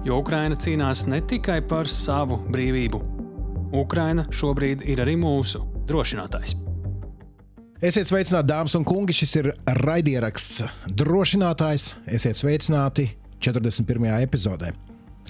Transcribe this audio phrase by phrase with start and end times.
[0.00, 2.98] Jo Ukraina cīnās ne tikai par savu brīvību.
[3.76, 6.54] Ukraina šobrīd ir arī mūsu drošinātājs.
[7.84, 9.12] Esiet sveicināti, dāmas un kungi.
[9.20, 9.50] Šis ir
[9.82, 10.62] raidieraksts
[10.96, 11.90] drošinātājs.
[12.16, 13.10] Esiet sveicināti
[13.44, 14.08] 41.
[14.24, 14.72] epizodē.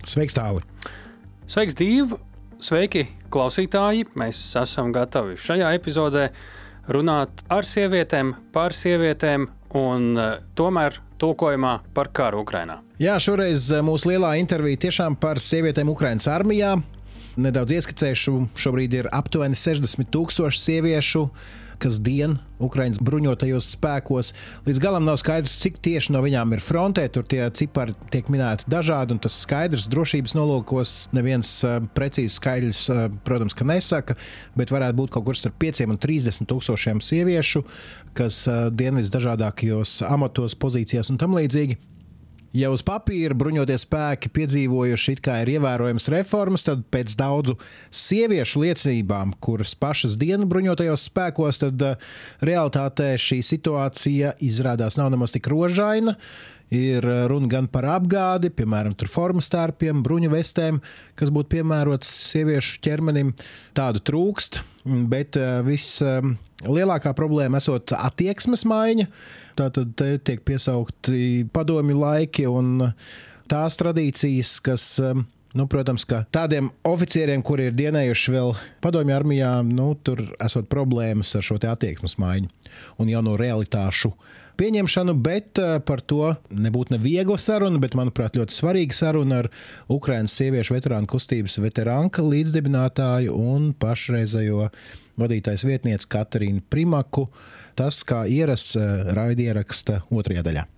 [0.06, 0.62] Sveiks, tāli!
[1.50, 2.20] Sveiks, Dīva!
[2.62, 4.06] Sveiki, klausītāji!
[4.18, 6.28] Mēs esam gatavi šajā epizodē
[6.94, 12.80] runāt ar sievietēm, par sievietēm un uh, tomēr tulkojumā par karu Ukrajinā.
[13.00, 16.74] Jā, šoreiz eh, mūsu lielā intervija tiešām par sievietēm Ukraiņas armijā.
[17.40, 21.28] Nedaudz ieskicēšu, šobrīd ir aptuveni 60 tūkstoši sieviešu
[21.80, 24.32] kas dien Ukraiņas bruņotajos spēkos.
[24.66, 27.06] Līdz galam nav skaidrs, cik tieši no viņām ir frontē.
[27.12, 32.84] Tur tie cipari tiek minēti dažādi, un tas skaidrs drošības nolūkos neviens uh, precīzi skaidrs,
[32.92, 34.18] uh, protams, ka nesaka,
[34.58, 37.64] bet varētu būt kaut kur starp 5 un 30 tūkstošiem sieviešu,
[38.18, 41.80] kas uh, dien visdažādākajos amatos, pozīcijās un tam līdzīgi.
[42.50, 47.54] Ja uz papīra bruņotie spēki piedzīvojuši it kā ir ievērojams reformas, tad pēc daudzu
[47.94, 52.08] sieviešu liecībām, kuras pašas dienu bruņotajos spēkos, tad uh,
[52.42, 56.16] realitātē šī situācija izrādās nav nemaz tik rožaina.
[56.74, 60.80] Ir uh, runa gan par apgādi, piemēram, formas tērpiem, bruņu vestēm,
[61.18, 63.30] kas būtu piemērots sieviešu ķermenim.
[63.78, 64.58] Tādu trūkst,
[65.10, 69.06] bet uh, vislielākā problēma esot attieksmes maiņa
[69.58, 72.90] Tātad te tiek piesaukti padomju laiki un
[73.50, 74.86] tās tradīcijas, kas.
[75.50, 78.52] Nu, protams, ka tādiem oficieriem, kuri ir dienējuši vēl
[78.86, 82.46] padomju armijā, nu, tur esot problēmas ar šo attieksmes maiņu
[83.02, 84.12] un jauno realitāšu
[84.60, 89.50] pieņemšanu, bet eh, par to nebūtu neviegla saruna, bet, manuprāt, ļoti svarīga saruna ar
[89.92, 94.68] Ukraiņas sieviešu veterānu kustības veterānka līdzdibinātāju un pašreizējo
[95.20, 97.28] vadītājs vietnieci Katarīnu Primaku
[97.80, 98.76] tas, kā ierasts
[99.16, 100.68] raidieraksta otrajā daļā.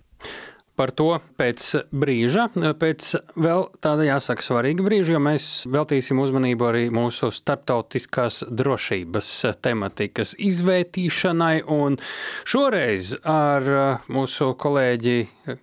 [0.73, 2.47] Par to pēc brīža,
[2.81, 9.29] pēc vēl tāda jāsaka svarīga brīža, jo mēs veltīsim uzmanību arī mūsu starptautiskās drošības
[9.61, 11.59] tematikas izvērtīšanai.
[11.69, 11.99] Un
[12.49, 13.69] šoreiz ar
[14.09, 15.17] mūsu kolēģi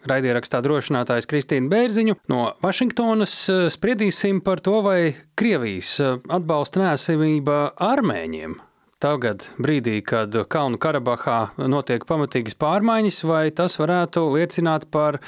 [0.06, 3.36] raidierakstā drošinātājs Kristīnu Bērziņu no Vašingtonas
[3.74, 5.00] spriedīsim par to, vai
[5.34, 5.96] Krievijas
[6.30, 8.60] atbalsta nēsamība armēņiem
[9.00, 11.38] tagad, brīdī, kad Kalnu Karabahā
[11.70, 15.20] notiek pamatīgas pārmaiņas, vai tas varētu liecināt par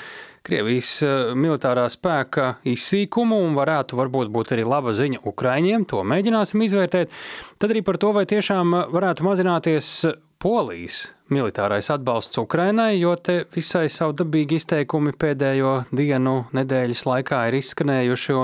[0.42, 6.64] Krievijas eh, militārā spēka izsīkumu un varētu varbūt būt arī laba ziņa Ukraiņiem, to mēģināsim
[6.66, 7.14] izvērtēt.
[7.62, 9.94] Tad arī par to, vai tiešām varētu mazināties
[10.42, 18.38] Polijas militārais atbalsts Ukrainai, jo te visai savdabīgi izteikumi pēdējo dienu, nedēļas laikā ir izskanējuši.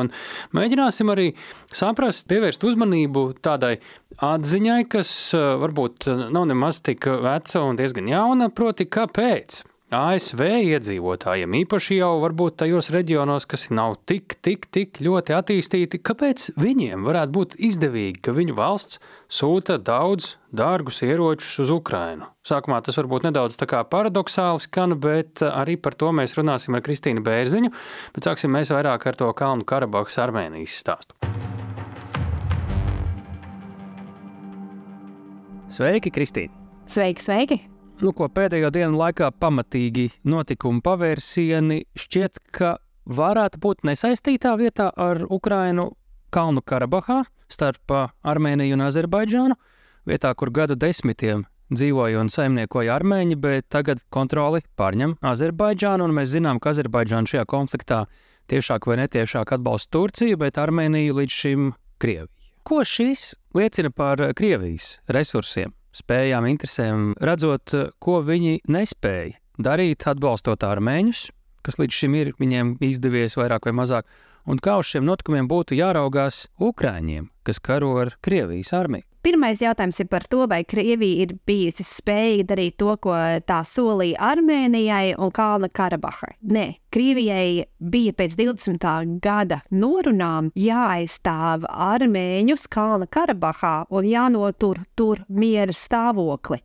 [0.54, 1.32] Mēģināsim arī
[1.74, 3.80] saprast, pievērst uzmanību tādai
[4.14, 11.54] atziņai, kas eh, varbūt nav nemaz tik veca un diezgan jauna, proti, kāpēc ASV iedzīvotājiem,
[11.62, 17.32] īpaši jau varbūt tajos reģionos, kas nav tik, tik, tik ļoti attīstīti, kāpēc viņiem varētu
[17.32, 18.98] būt izdevīgi, ka viņu valsts
[19.32, 22.28] sūta daudz dārgus ieročus uz Ukrajinu.
[22.44, 27.72] Sākumā tas varbūt nedaudz paradoxāli skan, bet arī par to mēs runāsim ar Kristīnu Bērziņu,
[28.12, 31.16] bet sāksim mēs vairāk ar to Kalnu Karabahas Armēnijas stāstu.
[35.72, 36.52] Sveiki, Kristīne!
[36.88, 37.77] Sveiki, sveiki!
[38.02, 42.76] Nu, ko pēdējo dienu laikā pamatīgi notikumu pavērsieni šķiet, ka
[43.08, 45.90] varētu būt nesaistītā vietā ar Ukrainu
[46.34, 49.56] Kalnu Karabahā starp Armēniju un Azerbaidžānu,
[50.08, 56.32] vietā, kur gadu desmitiem dzīvoja un saimniekoja armēņi, bet tagad kontroli pārņem Azerbaidžānu, un mēs
[56.36, 58.04] zinām, ka Azerbaidžāna šajā konfliktā
[58.48, 62.32] tiešāk vai netiešāk atbalsta Turciju, bet Armēniju līdz šim Krieviju.
[62.68, 65.72] Ko šis liecina par Krievijas resursiem?
[65.96, 71.28] Spējām, interesēm, redzot, ko viņi nespēja darīt, atbalstot armēņus,
[71.66, 74.08] kas līdz šim ir viņiem izdevies vairāk vai mazāk,
[74.48, 79.04] un kā uz šiem notikumiem būtu jāraugās Ukrāņiem, kas karo ar Krievijas armiju.
[79.28, 83.12] Pirmais jautājums ir par to, vai Krievija ir bijusi spējīga darīt to, ko
[83.44, 86.30] tā solīja Armēnijai un Kalna Karabahai.
[86.48, 88.88] Nē, Krievijai bija pēc 20.
[89.20, 96.62] gada norunām jāaizstāv armēņus Kalna Karabahā un jānotur tur miera stāvokli.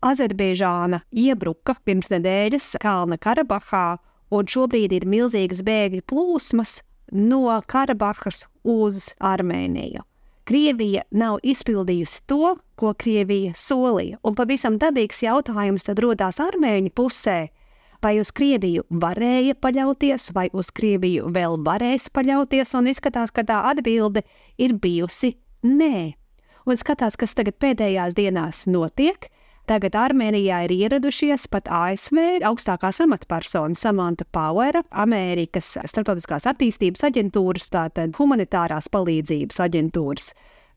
[0.00, 3.98] Azerbaidžāna iebruka pirms nedēļas Kalna Karabahā,
[4.32, 6.78] un šobrīd ir milzīgas bēgļu plūsmas
[7.12, 10.06] no Karabahas uz Armēniju.
[10.50, 14.16] Krievija nav izpildījusi to, ko Krievija solīja.
[14.26, 17.36] Un pavisam dabīgs jautājums tad rodās Armēņu pusē.
[18.02, 22.74] Vai uz Krieviju varēja paļauties, vai uz Krieviju vēl varēs paļauties?
[22.80, 24.24] Un izskatās, ka tā atbilde
[24.58, 26.16] ir bijusi nē.
[26.66, 29.30] Un skatās, kas tagad pēdējās dienās notiek.
[29.70, 38.16] Tagad Armēnijā ir ieradušies pat ASV augstākās amatpersonas Samanta Powera, Amerikas Startautiskās attīstības aģentūras, tātad
[38.18, 40.32] humanitārās palīdzības aģentūras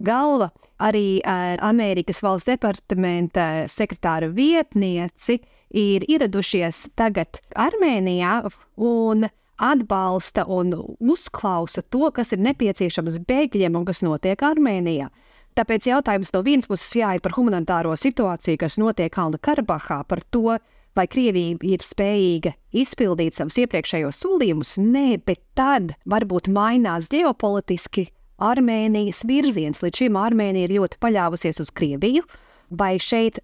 [0.06, 5.40] galva, arī uh, Amerikas valsts departamenta sekretāra vietnieci
[5.74, 8.44] ir ieradušies tagad Armēnijā
[8.78, 9.26] un
[9.58, 15.10] atbalsta un uzklausa to, kas ir nepieciešams bēgļiem un kas notiek Armēnijā.
[15.54, 20.58] Tāpēc jautājums no vienas puses jāiet par humanitāro situāciju, kas notiek Kalnu Karabahā, par to,
[20.98, 22.54] vai Krievija ir spējīga
[22.84, 24.76] izpildīt savus iepriekšējos solījumus.
[24.82, 28.08] Nē, bet tad varbūt mainās ģeopolitiski
[28.44, 29.82] Armēnijas virziens.
[29.86, 32.26] Līdz šim Armēnija ir ļoti paļāvusies uz Krieviju,
[32.74, 33.40] vai šeit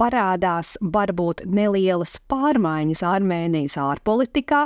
[0.00, 4.64] parādās varbūt nelielas pārmaiņas Armēnijas ārpolitikā,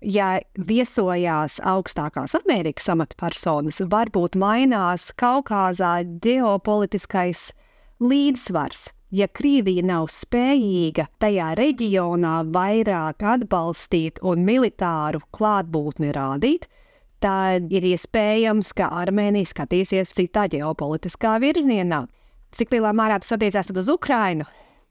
[0.00, 0.36] ja
[0.68, 7.50] viesojās augstākās Amerikas amatpersonas, varbūt mainās Kaukazā ģeopolitiskais
[8.00, 8.90] līdzsvars.
[9.14, 16.66] Ja Krievija nav spējīga tajā reģionā vairāk atbalstīt un militāru klātbūtni rādīt,
[17.22, 22.02] tad ir iespējams, ka Armēnija skatīsies citā ģeopolitiskā virzienā.
[22.56, 24.46] Cik lielā mērā tas attiecās uz Ukrajinu?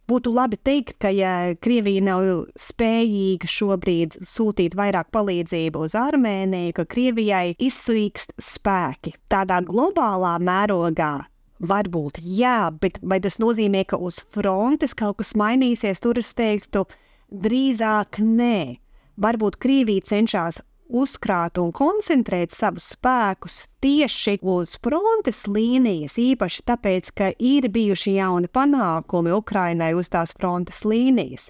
[0.05, 2.25] Būtu labi teikt, ka ja Krievija nav
[2.61, 11.25] spējīga šobrīd sūtīt vairāk palīdzību uz Armēniju, ka Krievijai izsvīkst spēki tādā globālā mērogā.
[11.65, 16.03] Varbūt, jā, bet vai tas nozīmē, ka uz frontes kaut kas mainīsies?
[16.03, 16.83] Tur es teiktu,
[17.31, 18.77] drīzāk nē.
[19.17, 27.31] Varbūt Krievija cenšas uzkrāt un koncentrēt savus spēkus tieši uz frontes līnijas, īpaši tāpēc, ka
[27.39, 31.49] ir bijuši jauni panākumi Ukrainai uz tās frontes līnijas.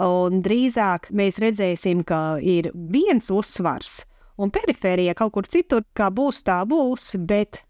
[0.00, 4.04] Un drīzāk mēs redzēsim, ka ir viens uzsvars,
[4.40, 7.62] un perifērija kaut kur citur, kā būs, tā būs, bet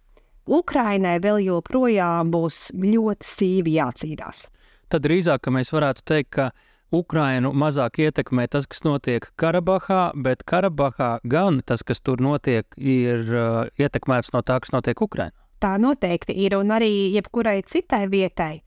[0.50, 4.46] Ukrainai vēl joprojām būs ļoti sīvi jācīnās.
[4.90, 6.50] Tad drīzāk mēs varētu teikt, ka
[6.92, 13.22] Ukrainu mazāk ietekmē tas, kas notiek Karabahā, bet Karabahā gan tas, kas tur notiek, ir
[13.30, 15.34] uh, ietekmēts no tā, kas notiek Ukrainā.
[15.60, 18.62] Tā noteikti ir, un arī jebkurai citai vietai,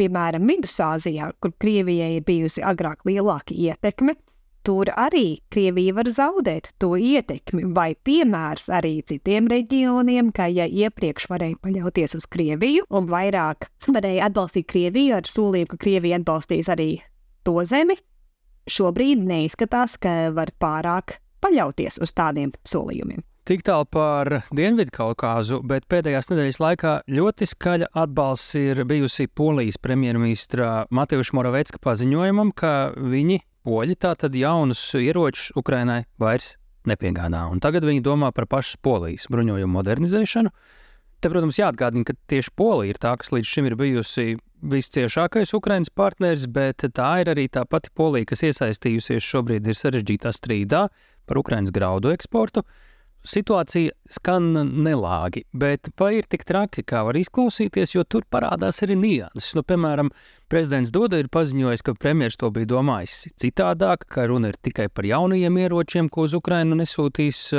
[0.00, 4.14] piemēram, Vidusāzijā, kur Krievijai ir bijusi agrāk lielāka ietekme,
[4.66, 11.28] tur arī Krievija var zaudēt to ietekmi, vai piemērs arī citiem reģioniem, ka ja iepriekš
[11.30, 16.90] varēja paļauties uz Krieviju un vairāk varēja atbalstīt Krieviju ar solījumu, ka Krievija atbalstīs arī
[17.48, 17.96] to zemi,
[18.68, 23.24] šobrīd neizskatās, ka var pārāk paļauties uz tādiem solījumiem.
[23.48, 30.82] Tik tālu par Dienvidkaukāzu, bet pēdējās nedēļas laikā ļoti skaļa atbalsts ir bijusi Polijas premjerministra
[30.92, 36.58] Matejuša Moravecka paziņojumam, ka viņi, poļi, tātad jaunus ieročus Ukrainai vairs
[36.88, 37.46] nepiegādā.
[37.48, 40.52] Un tagad viņi domā par pašas Polijas bruņojumu modernizēšanu.
[41.18, 45.92] Te, protams, jāatgādina, ka tieši Polija ir tā, kas līdz šim ir bijusi visciešākais Ukraiņas
[45.94, 50.88] partneris, bet tā ir arī tā pati Polija, kas iesaistījusies šobrīd ir sarežģītā strīdā
[51.28, 52.64] par Ukraiņas graudu eksportu.
[53.28, 54.52] Situācija skan
[54.84, 59.56] nelāgi, bet vai ir tik traki, kā var izklausīties, jo tur parādās arī nianses.
[59.58, 60.12] Nu, piemēram,
[60.48, 65.08] prezidents Doda ir paziņojis, ka premjerministrs to bija domājis citādāk, ka runa ir tikai par
[65.10, 67.50] jaunajiem ieročiem, ko uz Ukrainu nesūtīs.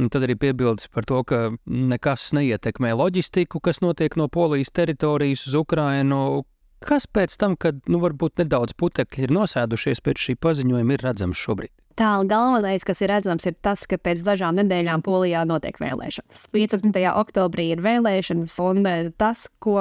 [0.00, 5.44] Un tad arī piebildes par to, ka nekas neietekmē loģistiku, kas notiek no Polijas teritorijas
[5.50, 6.44] uz Ukrajinu.
[6.82, 11.38] Kas pēc tam, kad nu, varbūt nedaudz putekļi ir nosēdušies pēc šī paziņojuma, ir redzams
[11.38, 11.70] šobrīd?
[12.00, 16.46] Tālāk galvenais, kas ir redzams, ir tas, ka pēc dažām nedēļām Polijā notiek vēlēšanas.
[16.56, 16.96] 15.
[17.12, 19.76] oktobrī ir vēlēšanas, un e, tas, ko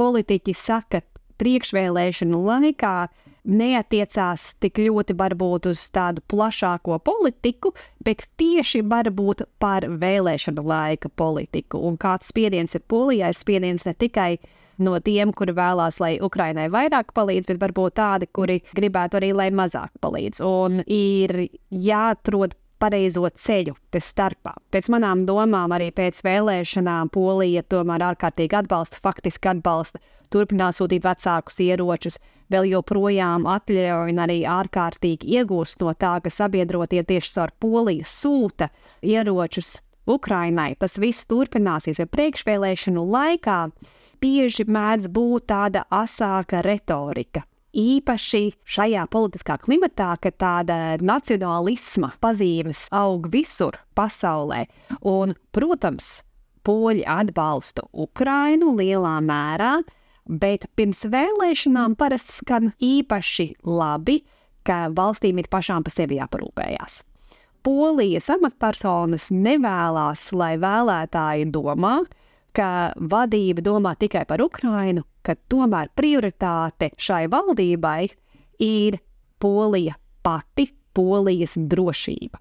[0.00, 1.02] politiķi saka
[1.42, 2.94] priekšvēlēšanu laikā,
[3.44, 7.74] neatiecās tik ļoti varbūt uz tādu plašāko politiku,
[8.04, 11.80] bet tieši varbūt par vēlēšanu laika politiku.
[11.84, 14.32] Un kāds spiediens ir Polijai, spiediens ne tikai
[14.82, 19.48] no tiem, kuri vēlās, lai Ukrainai vairāk palīdz, bet varbūt tādi, kuri gribētu arī, lai
[19.54, 20.42] mazāk palīdz.
[20.44, 24.56] Un ir jāatrod pareizo ceļu te starpā.
[24.74, 30.02] Pēc manām domām, arī pēc vēlēšanām Polija tomēr ārkārtīgi atbalsta, faktiski atbalsta,
[30.34, 32.18] turpinās sūtīt vecākus ieročus,
[32.52, 38.70] vēl joprojām atļauj un arī ārkārtīgi iegūst no tā, ka sabiedrotie tieši caur Poliju sūta
[39.02, 40.74] ieročus Ukrainai.
[40.78, 43.58] Tas viss turpināsies, ja priekšvēlēšanu laikā
[44.20, 47.44] bieži mēdz būt tāda asāka retorika.
[47.74, 54.64] īpaši šajā politiskā klimatā, ka tāda nacionālisma pazīmes aug visur pasaulē.
[55.10, 56.22] Un, protams,
[56.64, 59.72] poļi atbalsta Ukrainu lielā mērā,
[60.26, 64.20] bet pirms vēlēšanām parasti skan īpaši labi,
[64.64, 67.02] ka valstīm ir pašām par sevi jāparūpējās.
[67.64, 71.96] Polijas amatpersonas nevēlas, lai vēlētāji domā,
[72.54, 78.02] ka vadība domā tikai par Ukrainu, ka tomēr prioritāte šai valdībai
[78.64, 79.00] ir
[79.40, 82.38] Polija pati, Polijas drošība.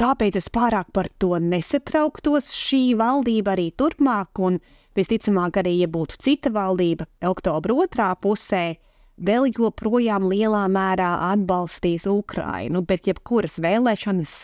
[0.00, 2.54] Tāpēc es pārāk par to nesatrauktos.
[2.56, 4.56] Šī valdība arī turpmāk, un
[4.98, 8.76] visticamāk, arī, ja būtu cita valdība, oktobra otrā pusē,
[9.20, 14.34] vēl joprojām lielā mērā atbalstīs Ukrainu, bet jebkuras vēlēšanas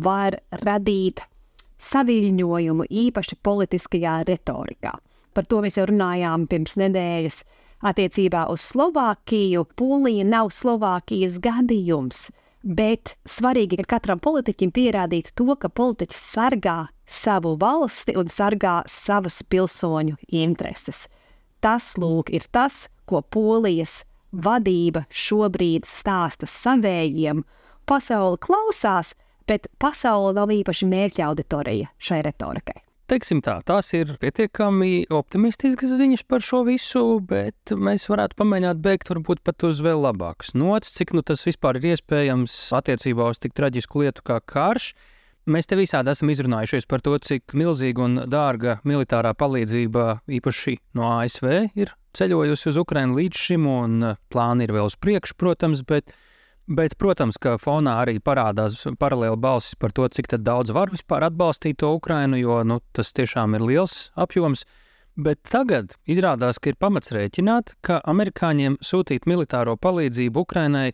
[0.00, 1.24] var radīt
[1.80, 4.92] saviņojumu īpaši politiskajā retorikā.
[5.34, 7.42] Par to mēs jau runājām pirms nedēļas.
[7.80, 12.26] Attiecībā uz Slovākiju Polija nav Slovākijas gadījums
[12.62, 16.78] bet svarīgi ir katram politiķim pierādīt to, ka politiķis sargā
[17.10, 21.06] savu valsti un sargā savas pilsoņu intereses.
[21.60, 27.42] Tas, lūk, ir tas, ko Polijas vadība šobrīd stāsta savējiem.
[27.88, 29.16] Pasaule klausās,
[29.48, 32.78] bet pasaule nav īpaši mērķa auditorija šai retorikai.
[33.10, 39.10] Teiksim tā, tās ir pietiekami optimistiskas ziņas par šo visu, bet mēs varētu pamēģināt beigt
[39.10, 43.56] varbūt pat uz vēl labākas nots, cik nu tas vispār ir iespējams attiecībā uz tik
[43.58, 44.92] traģisku lietu kā karš.
[45.50, 50.06] Mēs te visādi esam izrunājušies par to, cik milzīga un dārga militārā palīdzība
[50.38, 51.50] īpaši no ASV
[51.82, 56.14] ir ceļojusi uz Ukrajinu līdz šim, un plāni ir vēl uz priekšu, protams, bet
[56.70, 61.80] Bet, protams, ka fonā arī parādās paralēli balsis par to, cik daudz var vispār atbalstīt
[61.82, 64.62] to Ukrainu, jo nu, tas tiešām ir liels apjoms.
[65.18, 70.92] Bet tagad izrādās, ka ir pamats rēķināt, ka amerikāņiem sūtīt militāro palīdzību Ukrainai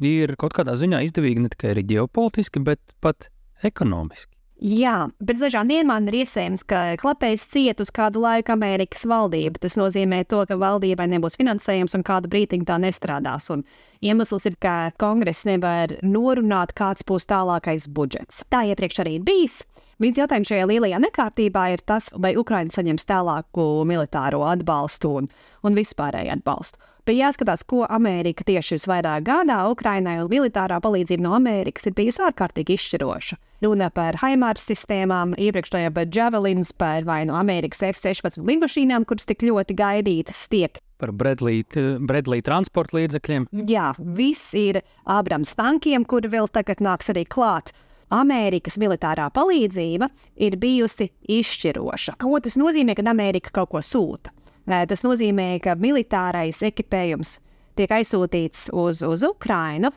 [0.00, 3.28] ir kaut kādā ziņā izdevīgi ne tikai ģeopolitiski, bet pat
[3.60, 4.39] ekonomiski.
[4.60, 9.56] Jā, bet dažām dienām ir iespējams, ka klapējs ciet uz kādu laiku Amerikas valdība.
[9.62, 13.48] Tas nozīmē, to, ka valdībai nebūs finansējums un kādu brīdiņu tā nestrādās.
[13.54, 13.64] Un
[14.04, 18.44] iemesls ir, ka kongress nevar norunāt, kāds būs tālākais budžets.
[18.52, 19.62] Tā iepriekš arī ir bijis.
[20.00, 25.32] Viens jautājums šajā lielajā nekārtībā ir tas, vai Ukraiņa saņems tālāku militāro atbalstu un,
[25.64, 26.89] un vispārēju atbalstu.
[27.06, 32.22] Bet jāskatās, ko Amerika tieši visvairāk gādā Ukrainai, un militārā palīdzība no Amerikas ir bijusi
[32.26, 33.40] ārkārtīgi izšķiroša.
[33.64, 39.44] Runa par Haimāras sistēmām, iepriekšējā par Javelins, par vai no Amerikas F-16 lidmašīnām, kuras tik
[39.48, 43.46] ļoti gaidītas tiek par Bredlī transporta līdzekļiem.
[43.70, 47.72] Jā, viss ir Abrams tankiem, kuri vēl tagad nāks arī klāt.
[48.10, 50.10] Amerikas militārā palīdzība
[50.42, 52.16] ir bijusi izšķiroša.
[52.20, 54.34] Ko tas nozīmē, kad Amerika kaut ko sūta?
[54.70, 57.38] Tas nozīmē, ka militārais ekipējums
[57.78, 59.90] tiek aizsūtīts uz, uz Ukrajinu,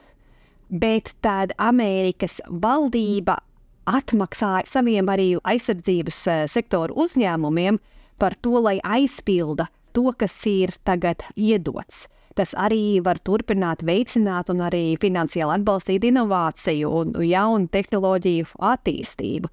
[0.70, 3.38] bet tad Amerikas valdība
[3.90, 6.20] atmaksāja saviem arī aizsardzības
[6.52, 7.80] sektoru uzņēmumiem
[8.22, 12.08] par to, lai aizpilda to, kas ir tagad iedots.
[12.34, 19.52] Tas arī var turpināt veicināt un arī finansiāli atbalstīt inovāciju un jaunu tehnoloģiju attīstību.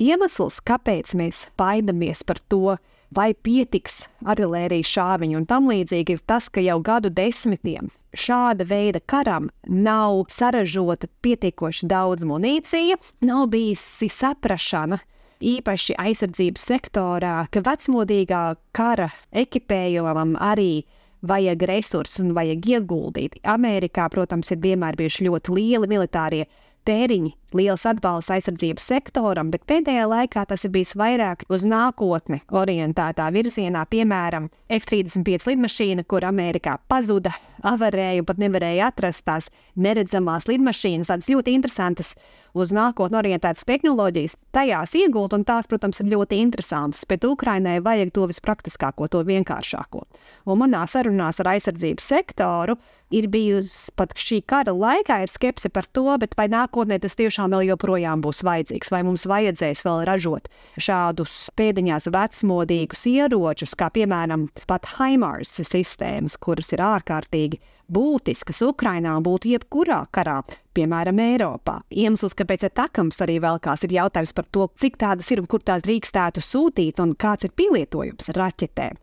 [0.00, 2.76] Iemesls, kāpēc mēs baidamies par to,
[3.14, 9.00] vai pietiks artērijas šāviņu un tam līdzīgi, ir tas, ka jau gadu desmitiem šāda veida
[9.06, 15.00] karam nav saražota pietiekoši daudz munīcija, nav bijusi saprašana.
[15.40, 18.42] Īpaši aizsardzības sektorā, ka vecmodīgā
[18.76, 20.82] kara ekipējumam arī
[21.24, 23.38] vajag resursus un vajag ieguldīt.
[23.48, 26.44] Amerikā, protams, ir vienmēr bijuši ļoti lieli militārie
[26.88, 33.28] tēriņi, liels atbalsts aizsardzības sektoram, bet pēdējā laikā tas ir bijis vairāk uz nākotni orientētā
[33.34, 33.84] virzienā.
[33.90, 37.34] Piemēram, F-35 lidmašīna, kur Amerikā pazuda,
[37.66, 42.14] avarēja pat nevarēja atrast tās neredzamās lidmašīnas, tādas ļoti interesantas
[42.54, 47.04] uz nākotni orientētas tehnoloģijas, tajās iegūt, un tās, protams, ir ļoti interesantas.
[47.08, 50.06] Bet Ukrainai vajag to vispraktiskāko, to vienkāršāko.
[50.50, 52.76] Un manā sarunās ar aizsardzības sektoru
[53.10, 56.06] ir bijusi pat šī kara laikā skepse par to,
[56.38, 60.46] vai nākotnē tas tiešām vēl joprojām būs vajadzīgs, vai mums vajadzēs vēl ražot
[60.78, 69.26] šādus pēdiņās vecmodīgus ieročus, kā piemēram pat Haimars sistēmas, kuras ir ārkārtīgi būtiskas Ukrainā un
[69.26, 70.40] būtu jebkurā karā,
[70.80, 71.78] piemēram, Eiropā.
[71.92, 75.62] Iemesls, kāpēc ir takams arī velkās, ir jautājums par to, cik tādas ir un kur
[75.62, 78.96] tās drīkstētu sūtīt un kāds ir pielietojums raķetēm.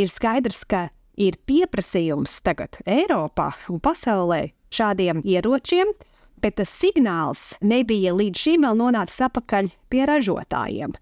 [0.00, 0.86] Ir skaidrs, ka
[1.20, 5.92] ir pieprasījums tagad Eiropā un pasaulē šādiem ieročiem,
[6.40, 10.94] bet tas signāls nebija līdz šim vēl nonācis atpakaļ pie ražotājiem.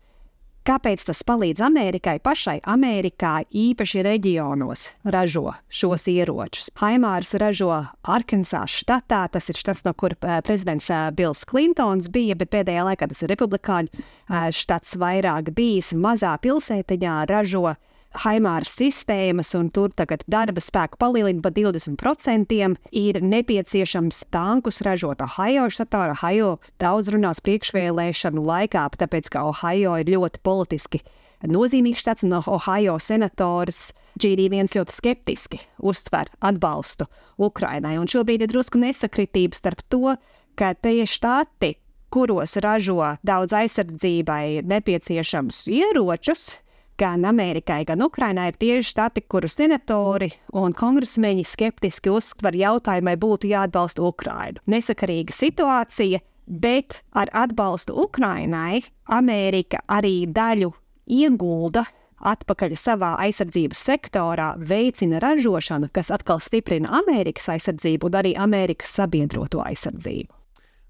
[0.66, 2.56] Kāpēc tas palīdz Amerikai pašai?
[2.66, 6.72] Amerikā īpaši reģionos ražo šos ieročus.
[6.80, 7.70] Haimārs ražo
[8.02, 12.82] Arkansas štatā, tas ir štats, no kura eh, prezidents eh, Bills Klintons bija, bet pēdējā
[12.88, 15.92] laikā tas ir republikāņu eh, štats vairāk bijis.
[15.94, 17.76] Mazā pilsētiņā ražo
[18.22, 22.56] Haimāra sistēmas, un tur tagad darba spēku palielina par 20%.
[22.96, 26.06] Ir nepieciešams tankus ražot Ohio štatā.
[26.14, 31.02] Ohio daudz runās priekšvēlēšanu laikā, tāpēc ka Ohio ir ļoti politiski
[31.46, 37.98] nozīmīgs štats, un Ohio senators Džīrī viens ļoti skeptiski uztver atbalstu Ukrainai.
[38.00, 40.16] Un šobrīd ir drusku nesakritība starp to,
[40.56, 41.74] ka tie štati,
[42.08, 46.54] kuros ražo daudz aizsardzībai nepieciešamus ieročus,
[46.98, 53.16] gan Amerikai, gan Ukrainai ir tieši štati, kuru senatori un kongresmeņi skeptiski uztver jautājumu, vai
[53.20, 54.62] būtu jāatbalsta Ukrainu.
[54.66, 60.72] Nesakarīga situācija, bet ar atbalstu Ukrainai Amerika arī daļu
[61.06, 61.84] iegulda
[62.16, 69.60] atpakaļ savā aizsardzības sektorā, veicina ražošanu, kas atkal stiprina Amerikas aizsardzību un arī Amerikas sabiedroto
[69.64, 70.32] aizsardzību.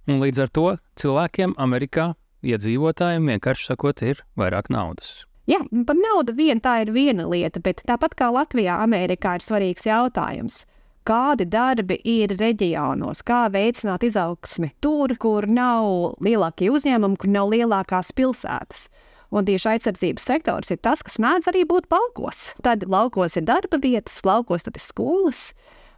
[0.06, 0.66] Un līdz ar to
[1.02, 2.12] cilvēkiem Amerikā,
[2.46, 5.25] iedzīvotājiem, vienkārši sakot, ir vairāk naudas.
[5.46, 9.86] Jā, par naudu vien tā ir viena lieta, bet tāpat kā Latvijā, Amerikā ir svarīgs
[9.86, 10.64] jautājums.
[11.06, 18.10] Kādi darbi ir reģionos, kā veicināt izaugsmi tur, kur nav lielākie uzņēmumi, kur nav lielākās
[18.18, 18.88] pilsētas.
[19.30, 22.48] Un tieši aizsardzības sektors ir tas, kas mēdz arī būt laukos.
[22.66, 25.52] Tad laukos ir darba vietas, laukos ir skolas,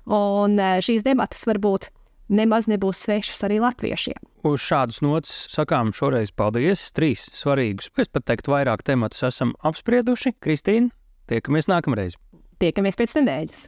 [0.04, 1.88] un eh, šīs debatas var būt
[2.28, 4.20] nemaz nebūs svešas arī latviešiem.
[4.48, 6.88] Uz šādas nots sakām šoreiz paldies.
[6.96, 10.36] Trīs svarīgus, es pat teiktu, vairāk tematus esam apsprieduši.
[10.44, 10.92] Kristīna,
[11.30, 12.16] tiekamies nākamreiz.
[12.62, 13.66] Tiekamies pēc nedēļas.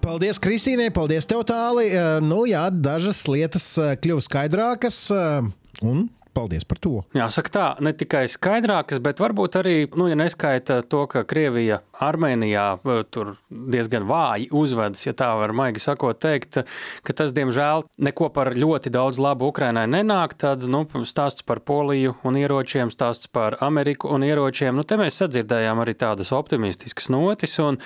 [0.00, 1.92] Paldies, Kristīnai, paldies tev tālāk.
[2.24, 4.96] Nu, jā, dažas lietas eh, kļuvu skaidrākas.
[5.14, 5.50] Eh,
[5.86, 6.08] un
[6.40, 7.02] Paldies par to.
[7.12, 12.64] Jāsaka tā, ne tikai skaidrākas, bet varbūt arī, nu, ja neskaita to, ka Krievija Armēnijā
[13.12, 16.62] tur diezgan vāji uzvedas, ja tā var maigi sakot, teikt,
[17.04, 22.14] ka tas, diemžēl, neko par ļoti daudz labu Ukrainai nenāk, tad, nu, stāsts par Poliju
[22.24, 27.58] un ieročiem, stāsts par Ameriku un ieročiem, nu, te mēs sadzirdējām arī tādas optimistiskas notis,
[27.60, 27.76] un,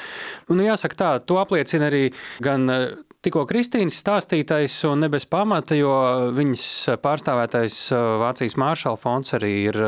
[0.47, 2.05] un jāsaka tā, to apliecina arī
[2.45, 2.71] gan
[3.25, 5.93] tikko Kristīnas stāstītais un ne bez pamata, jo
[6.37, 6.65] viņas
[7.05, 7.79] pārstāvētais
[8.21, 9.79] Vācijas Māršala fonds arī ir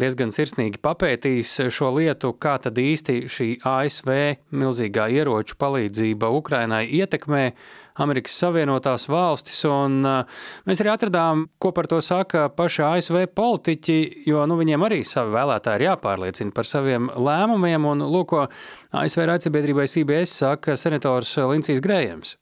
[0.00, 4.10] diezgan sirsnīgi papētījis šo lietu, kā tad īsti šī ASV
[4.52, 7.46] milzīgā ieroču palīdzība Ukrainai ietekmē
[8.02, 9.60] Amerikas Savienotās valstis.
[9.70, 14.86] Un, uh, mēs arī atradām, ko par to saka paši ASV politiķi, jo nu, viņiem
[14.86, 17.90] arī savi vēlētāji ir jāpārliecina par saviem lēmumiem.
[17.94, 18.46] Un, lūk, ko
[18.98, 22.38] ASV raidsabiedrībai CBS saka senators Lincijs Grējams.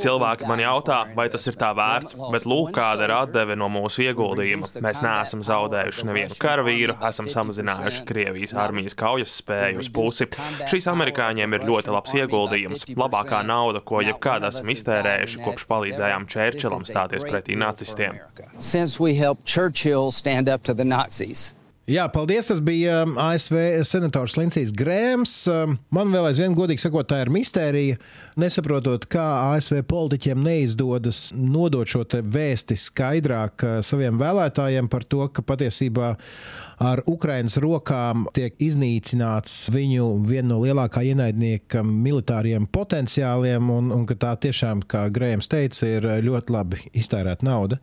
[0.00, 4.06] Cilvēki man jautā, vai tas ir tā vērts, bet lūk, kāda ir atdeve no mūsu
[4.06, 4.70] ieguldījuma.
[4.84, 10.30] Mēs neesam zaudējuši nevienu karavīru, esam samazinājuši Krievijas armijas kaujas spēju uz pusi.
[10.72, 16.88] Šīs amerikāņiem ir ļoti labs ieguldījums, labākā nauda, ko jebkad esam iztērējuši, kopš palīdzējām Čērčilam
[16.88, 18.22] stāties pretī nacistiem.
[21.88, 22.50] Jā, paldies.
[22.50, 23.54] Tas bija um, ASV
[23.88, 25.32] senators Lincijs Grēms.
[25.48, 27.96] Um, man vēl aizvien, godīgi sakot, tā ir mistērija.
[28.36, 29.24] Nesaprotot, kā
[29.54, 36.12] ASV politiķiem neizdodas nodot šo vēsti skaidrāk uh, saviem vēlētājiem par to, ka patiesībā
[36.84, 44.20] ar Ukraiņas rokām tiek iznīcināts viņu viena no lielākā ienaidnieka militāriem potenciāliem, un, un ka
[44.28, 47.80] tā tiešām, kā Grējams teica, ir ļoti labi iztērēta nauda.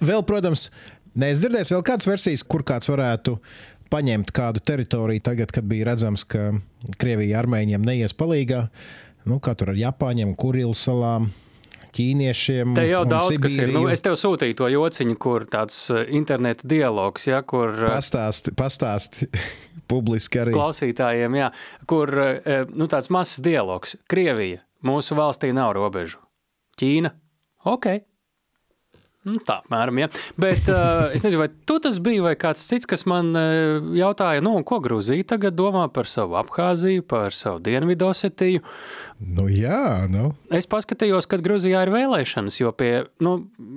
[0.00, 0.70] Vēl, protams,
[1.18, 3.36] Nē, es dzirdēju vēl kādas versijas, kur kāds varētu
[3.90, 6.52] paņemt kādu teritoriju tagad, kad bija redzams, ka
[7.00, 8.68] Krievija armēņiem neies palīgā.
[9.28, 11.28] Nu, kā tur ar Japāņiem, Kurilu salām,
[11.96, 12.74] ķīniešiem.
[12.78, 13.42] Te jau daudz Sibīriju.
[13.42, 13.72] kas ir.
[13.74, 17.74] Nu, es tev sūtīju to jociņu, kur tāds uh, interneta dialogs, ja, kur.
[17.74, 19.28] Uh, pastāsti, pastāsti
[19.90, 20.54] publiski arī.
[20.56, 21.50] Klausītājiem, jā,
[21.90, 23.98] kur uh, nu, tāds mazs dialogs.
[24.10, 26.22] Krievija, mūsu valstī nav robežu.
[26.80, 27.12] Ķīna,
[27.68, 27.90] ok.
[29.20, 30.06] Nu, tā apmēram, ja.
[30.40, 34.40] Bet uh, es nezinu, vai tu tas bija vai kāds cits, kas man uh, jautāja,
[34.40, 38.62] nu, ko Grūzija tagad domā par savu Abhāziju, par savu Dienvidosetiju.
[39.36, 40.30] Nu, jā, nu.
[40.56, 43.34] Es paskatījos, kad Grūzijā ir vēlēšanas, jo pie, nu,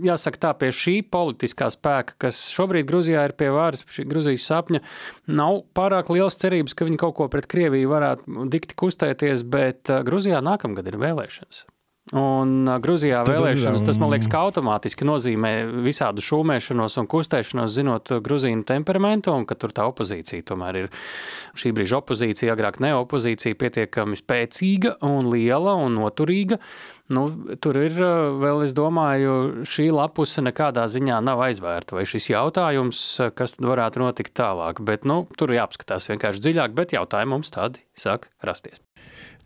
[0.08, 4.80] jāsaka tā, pie šī politiskā spēka, kas šobrīd Grūzijā ir pie varas, šī Grūzijas sapņa,
[5.28, 10.06] nav pārāk liels cerības, ka viņi kaut ko pret Krieviju varētu dikti kustēties, bet uh,
[10.08, 11.66] Grūzijā nākamgad ir vēlēšanas.
[12.12, 15.54] Un Grūzijā vēlēšanas, tas man liekas, ka automātiski nozīmē
[15.86, 20.90] visādu šūmēšanos un kustēšanos, zinot Grūzīnu temperamentu, un ka tur tā opozīcija tomēr ir
[21.56, 26.60] šī brīža opozīcija, agrāk ne opozīcija, pietiekami spēcīga un liela un noturīga.
[27.16, 27.24] Nu,
[27.64, 33.06] tur ir vēl, es domāju, šī lapuse nekādā ziņā nav aizvērta, vai šis jautājums,
[33.40, 34.84] kas tad varētu notikt tālāk.
[34.84, 38.84] Bet, nu, tur jāapskatās vienkārši dziļāk, bet jautājumi mums tādi sāk rasties.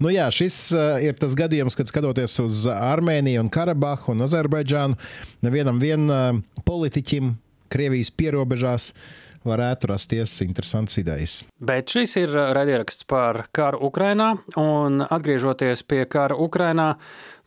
[0.04, 4.98] Nu jā, šis uh, ir tas gadījums, kad skatoties uz Armēniju, un Karabahu un Azerbaidžānu,
[5.46, 7.34] nevienam vien, uh, politiķim
[7.74, 8.92] Krievijas pierobežās
[9.48, 11.40] varētu rasties interesants idejas.
[11.64, 16.94] Bet šis ir raidieraksts par karu Ukrajinā, un atgriežoties pie kara Ukrajinā,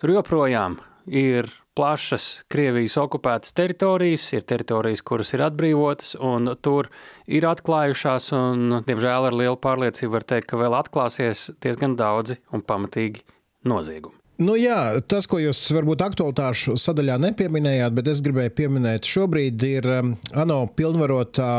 [0.01, 6.91] tur joprojām ir plašas Krievijas okupētas teritorijas, ir teritorijas, kuras ir atbrīvotas, un tur
[7.31, 12.65] ir atklājušās, un, diemžēl, ar lielu pārliecību var teikt, ka vēl atklāsies diezgan daudzi un
[12.67, 13.25] pamatīgi
[13.71, 14.17] noziegumi.
[14.41, 19.89] Nu jā, tas, ko jūs varbūt aktualitāšu sadaļā nepieminējāt, bet es gribēju pieminēt, šobrīd ir
[19.93, 21.51] um, ANO pilnvarotā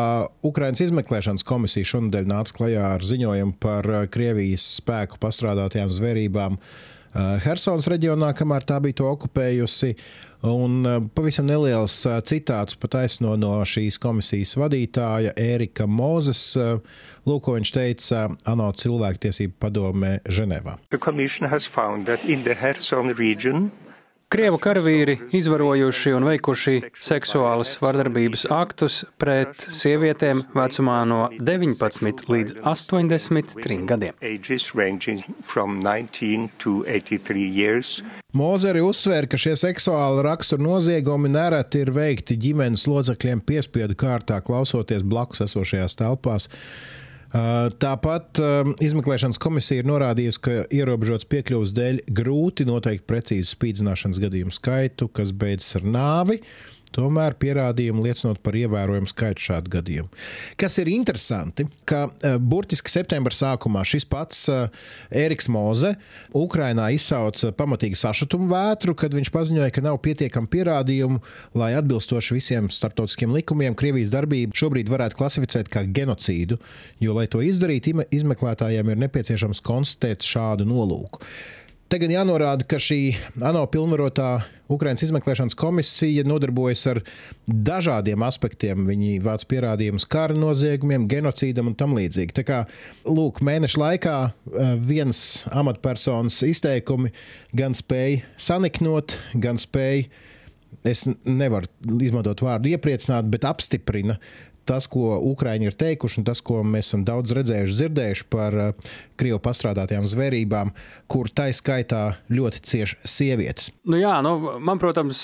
[0.49, 6.90] Ukraiņas izmeklēšanas komisija šonadēļ nāca klajā ar ziņojumu par uh, Krievijas spēku pastrādātajām zvērībām Eh,
[7.13, 9.95] Helsinas reģionā, kamēr tā bija to okupējusi.
[10.47, 16.41] Un eh, pavisam neliels eh, citāts pataisno no šīs komisijas vadītāja Ērika Mozes.
[17.27, 20.79] Lūk, ko viņš teica ANO cilvēktiesību padomē Ženēvā.
[24.31, 33.81] Krievu karavīri izvarojuši un veikuši seksuālas vardarbības aktus pret sievietēm vecumā no 19 līdz 83
[33.89, 34.15] gadiem.
[38.31, 45.03] Mozeri uzsver, ka šie seksuāli rakstura noziegumi nereti ir veikti ģimenes locekļiem piespiedu kārtā, klausoties
[45.03, 46.47] blakus esošajās telpās.
[47.31, 48.41] Uh, tāpat
[48.83, 55.31] izmeklēšanas komisija ir norādījusi, ka ierobežots piekļuves dēļ grūti noteikt precīzu spīdzināšanas gadījumu skaitu, kas
[55.31, 56.41] beidzas ar nāvi.
[56.95, 60.09] Tomēr pierādījumi liecinot par ievērojumu skaitu šādu gadījumu.
[60.59, 64.67] Kas ir interesanti, ka uh, burtiski septembra sākumā šis pats uh,
[65.07, 65.93] Eriks Moze
[66.37, 71.21] Ukrainā izsauca pamatīgi sašutumu vētru, kad viņš paziņoja, ka nav pietiekami pierādījumu,
[71.57, 76.59] lai atbilstoši visiem starptautiskiem likumiem Krievijas darbību šobrīd varētu klasificēt kā genocīdu,
[77.03, 81.23] jo, lai to izdarītu, izmeklētājiem ir nepieciešams konstatēt šādu nolūku.
[81.91, 84.29] Te gan jānorāda, ka šī ANO pilnvarotā
[84.71, 87.01] Ukraiņas izmeklēšanas komisija nodarbojas ar
[87.51, 88.85] dažādiem aspektiem.
[88.87, 92.37] Viņi vāc pierādījumus kara noziegumiem, genocīdam un tam līdzīgi.
[92.37, 92.61] Tā kā
[93.03, 97.11] lūk, mēneša laikā eh, viens amatpersonas izteikumi
[97.59, 100.07] gan spēja saniknot, gan spēja
[100.87, 101.67] es nevaru
[101.99, 104.15] izmantot vārdu iepriecināt, bet apstiprina
[104.69, 108.91] tas, ko Ukrāņi ir teikuši, un tas, ko mēs esam daudz redzējuši, dzirdējuši par uh,
[109.21, 110.71] Krievu pastrādātajām zvērībām,
[111.11, 113.69] kur tā skaitā ļoti cieši sievietes.
[113.89, 115.21] Nu jā, nu, man, protams,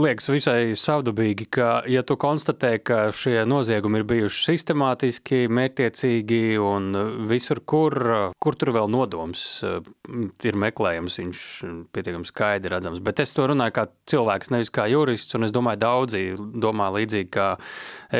[0.00, 6.88] liekas visai savdabīgi, ka, ja tu konstatē, ka šie noziegumi ir bijuši sistemātiski, mērķiecīgi un
[7.28, 7.98] visur, kur,
[8.40, 11.44] kur tur vēl nodoms ir meklējams, viņš
[11.92, 13.02] pietiekami skaidri redzams.
[13.04, 17.30] Bet es to runāju kā cilvēks, nevis kā jurists, un es domāju, daudzi domā līdzīgi
[17.34, 17.50] kā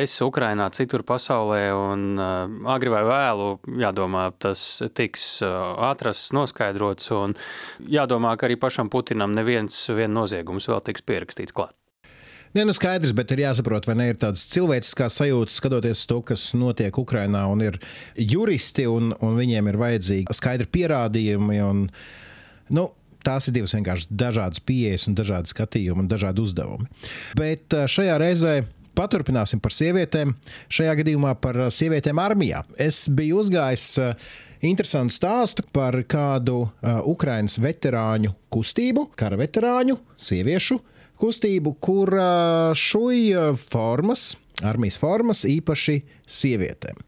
[0.03, 3.49] es Ukrainā, citur pasaulē, un uh, agri vai vēlu,
[3.81, 7.37] jādomā, tas tiks uh, atrasts, noskaidrots, un
[7.81, 11.75] jādomā, ka arī pašam Putinam neviens vien noziegums vēl tiks pierakstīts klāt.
[12.55, 16.53] Nē, nu skaidrs, bet ir jāsaprot, vai ne ir tādas cilvēciskās sajūtas, skatoties to, kas
[16.55, 17.81] notiek Ukrajinā, un ir
[18.15, 21.59] juristi, un, un viņiem ir vajadzīgi skaidri pierādījumi.
[21.67, 21.89] Un,
[22.79, 22.85] nu,
[23.27, 26.87] tās ir divas vienkārši dažādas pieejas, un dažādi skatījumi un dažādi uzdevumi.
[27.41, 28.55] Bet uh, šajā reizē
[28.95, 30.35] Paturpināsim par sievietēm,
[30.73, 32.63] šajā gadījumā par uh, sievietēm armijā.
[32.81, 34.15] Es biju uzgājis uh,
[34.65, 40.81] interesantu stāstu par kādu uh, Ukraiņas veterāņu kustību, kara veterāņu, sieviešu
[41.19, 42.11] kustību, kur
[42.75, 44.33] šuja formas,
[44.67, 46.99] armijas formas īpaši sievietēm.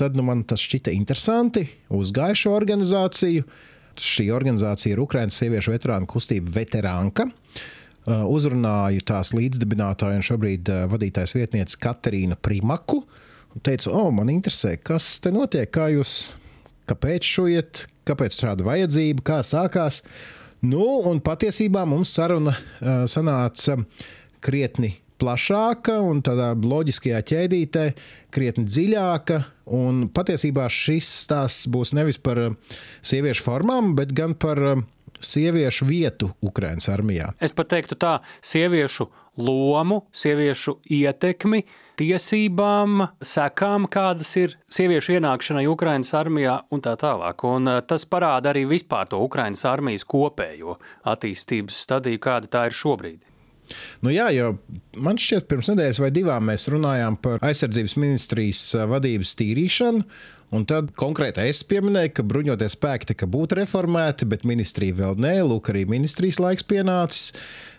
[0.00, 3.44] Tad nu, man tas šķita interesanti, uzgāju šo organizāciju.
[4.00, 7.26] Šī organizācija ir Ukraiņas sieviešu veterānu kustība Veterānka.
[8.00, 13.02] Uh, uzrunāju tās līdzdibinātāju un šobrīd uh, vadītājs vietniece Katerīna Primaku.
[13.52, 16.14] Un teica, o, man interesē, kas te notiek, kā jūs,
[16.88, 20.00] kāpēc šujiet, kāpēc šāda vajadzība, kā sākās.
[20.64, 23.76] Nu, un patiesībā mums saruna uh, sanāca
[24.40, 27.84] krietni plašāka un tādā loģiskajā ķēdītē,
[28.32, 29.42] krietni dziļāka.
[29.76, 32.40] Un patiesībā šis stāsts būs nevis par
[33.04, 34.62] sieviešu formām, bet gan par
[35.18, 37.32] sieviešu vietu Ukraiņas armijā.
[37.42, 39.08] Es pat teiktu tā, sieviešu
[39.40, 41.62] lomu, sieviešu ietekmi,
[42.00, 47.44] tiesībām, sekām, kādas ir sieviešu ienākšanai Ukraiņas armijā un tā tālāk.
[47.48, 50.78] Un eh, tas parāda arī vispār to Ukraiņas armijas kopējo
[51.12, 53.20] attīstības stadiju, kāda tā ir šobrīd.
[54.02, 54.54] Nu jā, jo
[54.98, 60.04] man šķiet, pirms nedēļas vai divām mēs runājām par aizsardzības ministrijas eh, vadības tīrīšanu.
[60.50, 65.36] Un tad konkrēti es pieminēju, ka bruņotie spēki tika būt reformēti, bet ministrija vēl nē,
[65.46, 67.30] lūk, arī ministrijas laiks pienācis.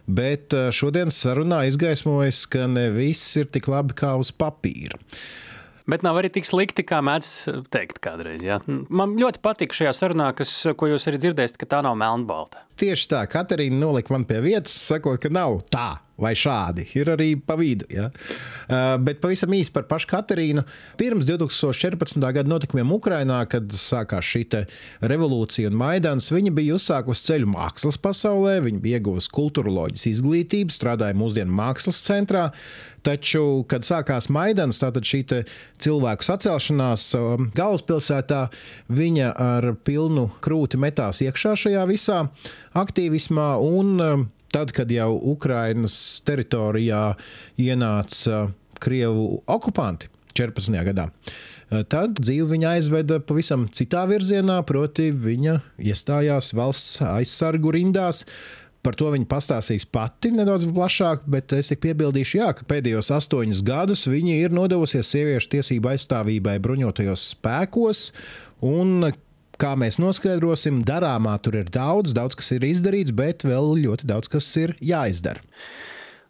[0.07, 4.97] Bet eh, šodienas sarunā izgaismojas, ka ne viss ir tik labi kā uz papīra.
[5.91, 7.29] Bet nav arī tik slikti, kā mēdz
[7.73, 8.45] teikt kādreiz.
[8.45, 8.62] Ja?
[8.67, 12.63] Man ļoti patīk šajā sarunā, kas, ko jūs arī dzirdēsiet, ka tā nav melnbalta.
[12.82, 15.91] Tieši tā, Katerīna nolika man pie vietas, sakot, ka nav tā
[16.22, 16.86] vai šādi.
[17.00, 17.88] Ir arī pa vidu.
[17.91, 18.10] Ja?
[18.12, 20.63] Uh, bet pavisam īsi par pašu Katerīnu.
[21.00, 22.22] Pirms 2014.
[22.22, 24.44] gada notikumiem Ukrajinā, kad sākās šī
[25.06, 31.17] revolūcija un maidans, viņa bija uzsākusi ceļu mākslas pasaulē, viņa bija ieguvusi kultūroloģijas izglītību, strādāja
[31.17, 32.50] mūsdienu mākslas centrā.
[33.02, 35.24] Taču, kad sākās Maidans, tātad šī
[35.82, 38.44] cilvēku sacelšanās um, galvaspilsētā,
[38.94, 42.20] viņa ar pilnu krūti metās iekšā šajā visā
[42.77, 45.95] aktīvismā un um, tad, kad jau Ukrainas
[46.27, 47.13] teritorijā
[47.60, 48.49] ienāca
[48.81, 50.75] Krievu okupanti 14.
[50.88, 51.10] gadā.
[51.71, 58.25] Tad dzīve viņa aizveda pavisam citā virzienā, proti, viņa iestājās valsts aizsargu rindās.
[58.81, 63.62] Par to viņa pastāstīs pati nedaudz plašāk, bet es tikai piebildīšu, jā, ka pēdējos astoņus
[63.63, 68.07] gadus viņa ir nodevusies sieviešu tiesību aizstāvībai bruņotajos spēkos,
[68.65, 69.12] un
[69.62, 74.32] Kā mēs noskaidrosim, darāmā tur ir daudz, daudz kas ir izdarīts, bet vēl ļoti daudz
[74.34, 75.43] kas ir jāizdara.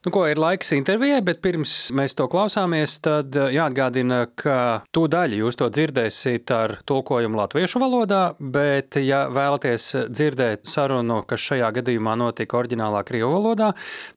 [0.02, 5.04] Nu, ko ir laiks intervijai, bet pirms mēs to klausāmies, tad eh, jāatgādina, ka to
[5.06, 11.68] daļu jūs to dzirdēsiet ar tulkojumu latviešu valodā, bet, ja vēlaties dzirdēt sarunu, kas šajā
[11.76, 13.68] gadījumā notika oriģinālā krievu valodā,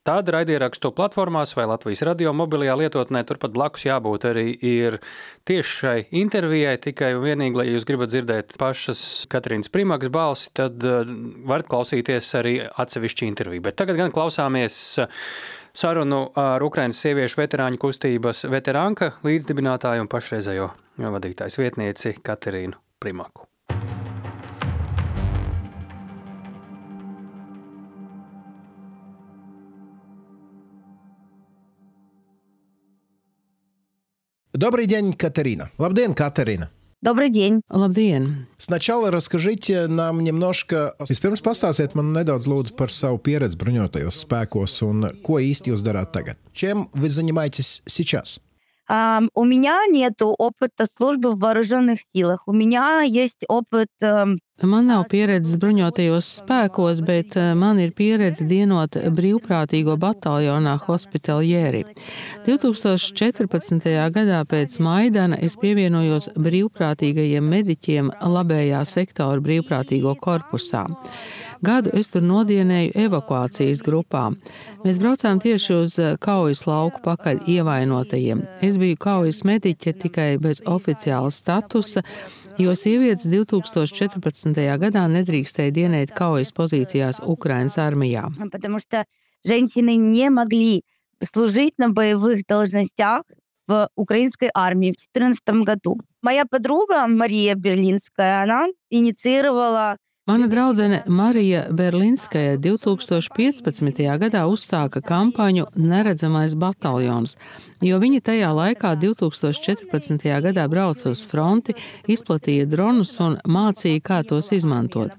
[0.09, 4.97] tad raidierakstu platformās vai Latvijas radio mobilajā lietotnē turpat blakus jābūt arī ir
[5.45, 10.81] tieši šai intervijai, tikai un vienīgi, lai jūs gribat dzirdēt pašas Katrīnas Primaks balsi, tad
[10.81, 11.13] eh,
[11.45, 13.67] varat klausīties arī atsevišķi interviju.
[13.69, 14.81] Bet tagad gan klausāmies
[15.74, 23.50] sarunu ar Ukraiņas sieviešu veterāņu kustības veterānka līdzdibinātāju un pašreizējo vadītājs vietnieci Katerīnu Primaku.
[34.60, 35.72] Добрый день, Катерина.
[35.78, 36.70] Labdien, Katerina!
[37.04, 37.62] Добрый день.
[37.72, 38.48] Labdien!
[38.58, 45.08] Сначала расскажите нам немножко, vispirms pastāstiet man nedaudz lūdzu par savu pieredzi bruņotajos spēkos un
[45.24, 46.36] ko īsti jūs darāt tagad.
[46.52, 48.42] Чем вы занимаетесь сейчас?
[48.92, 52.48] Um, у меня нет опыта службы в вооруженных силах.
[52.48, 58.95] У меня есть опыт um, Man nav pieredzes bruņotajos spēkos, bet man ir pieredze dienot
[59.17, 61.81] brīvprātīgo bataljonā Hospitaljēri.
[62.47, 63.89] 2014.
[64.15, 70.85] gadā pēc Maidana es pievienojos brīvprātīgajiem mediķiem labējā sektora brīvprātīgo korpusā.
[71.65, 74.29] Gadu es tur nodienēju evakuācijas grupā.
[74.85, 78.47] Mēs braucām tieši uz kaujas lauku pakaļ ievainotajiem.
[78.63, 82.05] Es biju kaujas mediķe tikai bez oficiāla statusa,
[82.58, 84.54] jo sievietes 2014.
[84.82, 88.28] gadā nedrīkstēja dienēt kaujas pozīcijās Ukrainas armijā.
[89.46, 90.84] Женщины не могли
[91.34, 93.24] служить на боевых должностях
[93.68, 95.98] в украинской армии в 2014 году.
[96.22, 99.96] Моя подруга Мария Берлинская, она инициировала
[100.27, 103.99] Mana draudzene Marija Berlinskaja 2015.
[104.19, 107.37] gadā uzsāka kampaņu Neredzamais bataljons,
[107.85, 110.25] jo viņa tajā laikā, 2014.
[110.47, 111.77] gadā, brauca uz fronti,
[112.09, 115.13] izplatīja dronus un mācīja, kā tos izmantot.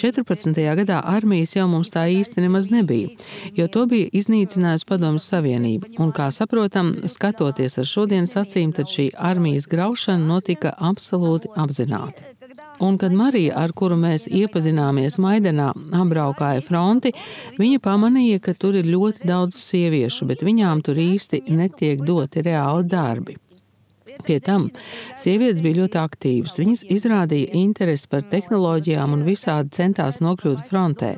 [0.00, 0.56] 14.
[0.80, 3.12] gadā armijas jau mums tā īsti nemaz nebija,
[3.52, 5.92] jo to bija iznīcinājusi Padomju Savienība.
[6.00, 12.39] Un, kā saprotam, skatoties ar šodienas acīm, tad šī armijas graušana notika absolūti apzināti.
[12.80, 15.68] Un, kad Marija, ar kuru mēs iepazināmies Maidenā,
[16.00, 17.12] apbraukāja fronti,
[17.60, 22.88] viņa pamanīja, ka tur ir ļoti daudz sieviešu, bet viņām tur īsti netiek doti reāli
[22.88, 23.36] darbi.
[24.24, 24.66] Pie tam
[25.18, 26.56] sievietes bija ļoti aktīvas.
[26.60, 31.14] Viņas izrādīja interesi par tehnoloģijām un visādi centās nokļūt frontē.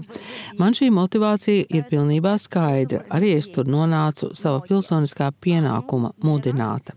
[0.58, 3.02] Man šī motivācija ir pilnībā skaidra.
[3.10, 6.94] Arī es tur nonācu sava pilsoniskā pienākuma mudināta.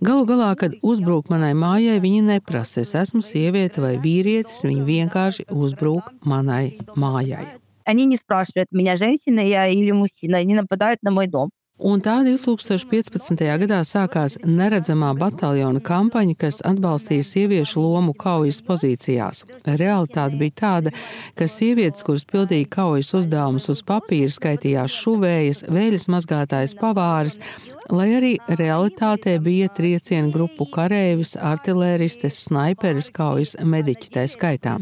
[0.00, 5.46] Galu galā, kad uzbrūk manai mājai, viņi neprasa, es esmu sieviete vai vīrietis, viņi vienkārši
[5.52, 7.46] uzbrūk manai mājai.
[7.86, 11.50] Они не спрашивают меня, женщина я или мужчина, они нападают на мой дом.
[11.81, 13.41] Un tā 2015.
[13.63, 19.41] gadā sākās neredzamā bataljona kampaņa, kas atbalstīja sieviešu lomu kaujas pozīcijās.
[19.65, 20.93] Realitāte bija tāda,
[21.33, 27.41] ka sievietes, kuras pildīja kaujas uzdevumus uz papīra, skaitījās šuvējas, vēļas mazgātājas pavāras,
[27.89, 34.77] lai arī realitātē bija triecienu grupu kareivis, artilēristes, snaiperis, kaujas mediķi tā skaitā.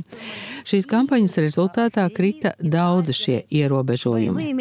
[0.68, 4.52] Šīs kampaņas rezultātā krita daudzi šie ierobežojumi.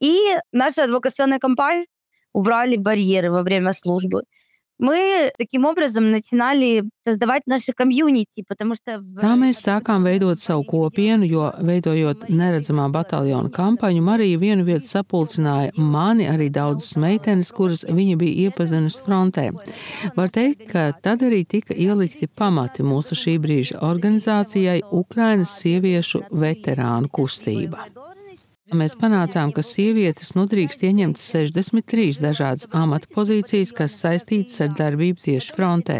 [0.00, 0.18] И
[0.52, 1.86] наша адвокационная компания
[2.32, 4.22] убрали барьеры во время службы.
[4.78, 8.98] Мы таким образом начинали создавать наши комьюнити, потому что...
[9.22, 15.70] Tā mēs sākām veidot savu kopienu, jo veidojot neredzamā bataljona kampaņu, Marija vienu vietu sapulcināja
[15.78, 19.46] mani, arī daudzas meitenes, kuras viņa bija iepazinusi frontē.
[20.18, 27.14] Var teikt, ka tad arī tika ielikti pamati mūsu šī brīža organizācijai Ukrainas sieviešu veterānu
[27.14, 27.86] kustība.
[28.69, 35.23] Mēs panācām, ka sievietes nu drīkst ieņemt 63 dažādas amata pozīcijas, kas saistītas ar darbību
[35.25, 35.97] tieši frontē.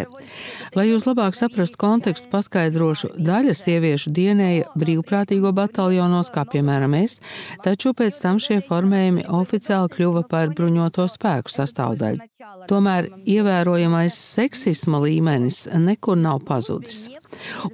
[0.78, 7.20] Lai jūs labāk saprastu kontekstu, paskaidrošu, daļa sieviešu dienēja brīvprātīgo bataljonos, kā piemēram es,
[7.66, 12.30] taču pēc tam šie formējumi oficiāli kļuva par bruņoto spēku sastāvdaļu.
[12.70, 17.08] Tomēr ievērojamais seksisma līmenis nekur nav pazudis.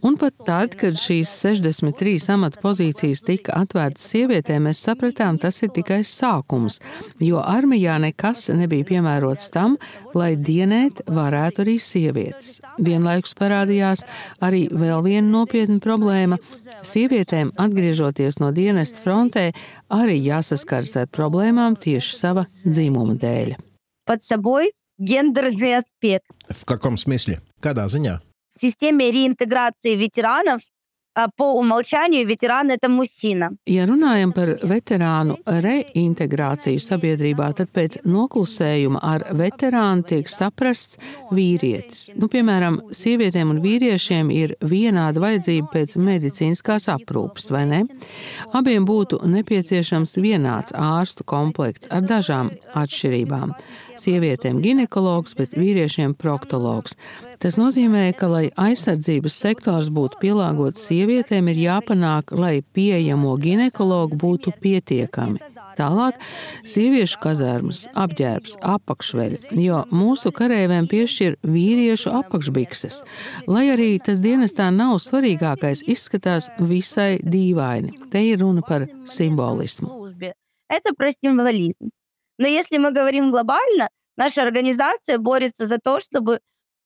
[0.06, 5.71] Un pat tad, kad šīs 63 amata pozīcijas tika atvērtas sievietēm, mēs sapratām, tas ir
[5.73, 6.79] tikai sākums,
[7.21, 9.77] jo armijā nekas nebija piemērots tam,
[10.15, 12.61] lai dienēt varētu arī sievietes.
[12.79, 14.05] Vienlaikus parādījās
[14.45, 16.41] arī vēl viena nopietna problēma.
[16.87, 19.51] Sievietēm, atgriežoties no dienesta frontē,
[19.89, 23.57] arī jāsaskars ar problēmām tieši sava dzimuma dēļ.
[24.07, 26.27] Под собой гендерный аспект.
[26.49, 27.41] В каком смысле?
[27.61, 28.21] Kādā ziņā?
[28.57, 30.61] В системе реинтеграции ветеранов
[31.16, 33.48] По umolčāņu veterāni ir mušķina.
[33.72, 41.00] Ja runājam par veterānu reintegrāciju sabiedrībā, tad pēc noklusējuma ar veterānu tiek saprasts
[41.32, 42.10] vīrietis.
[42.20, 47.82] Nu, piemēram, sievietēm un vīriešiem ir vienāda vajadzība pēc medicīniskās aprūpes, vai ne?
[48.52, 53.56] Abiem būtu nepieciešams vienāds ārstu komplekts ar dažām atšķirībām.
[53.96, 57.00] Sievietēm ginekologs, bet vīriešiem proktologs.
[57.41, 64.53] Tas nozīmē, ka, lai aizsardzības sektors būtu pielāgots sievietēm, ir jāpanāk, lai pieejamo ginekologu būtu
[64.61, 65.41] pietiekami.
[65.79, 66.19] Tālāk
[66.69, 73.01] sieviešu kazarmas, apģērbs, apakšveļi, jo mūsu karēvēm piešķir vīriešu apakšbikses.
[73.49, 78.11] Lai arī tas dienestā nav svarīgākais, izskatās visai dīvaini.
[78.13, 80.01] Te ir runa par simbolismu.
[80.71, 81.91] Это про символизм.
[82.39, 86.39] Но если мы говорим глобально, наша организация борется за то, чтобы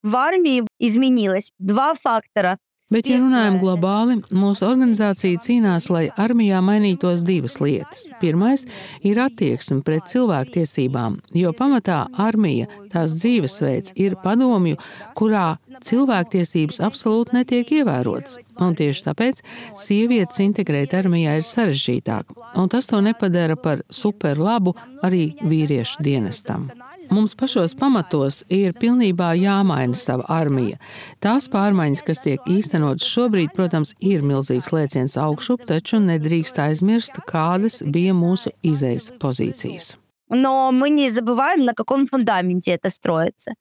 [0.03, 2.59] в армии изменилось два фактора.
[2.93, 8.05] Bet, ja runājam globāli, mūsu organizācija cīnās, lai armijā mainītos divas lietas.
[8.21, 8.67] Pirmais
[9.03, 14.77] ir attieksme pret cilvēktiesībām, jo pamatā armija, tās dzīvesveids, ir padomju,
[15.19, 18.39] kurā cilvēktiesības absolūti netiek ievērotas.
[18.63, 19.43] Un tieši tāpēc
[19.81, 26.69] sievietes integrēt armijā ir sarežģītāk, un tas to nepadara par superlabu arī vīriešu dienestam.
[27.11, 30.79] Mums pašos pamatos ir pilnībā jāmaina sava armija.
[31.25, 37.83] Tās pārmaiņas, kas tiek īstenotas šobrīd, protams, ir milzīgs lēciens augšup, taču nedrīkst aizmirst, kādas
[37.85, 39.95] bija mūsu izejas pozīcijas.
[40.31, 43.55] Но мы не забываем, на каком фундаменте это строится.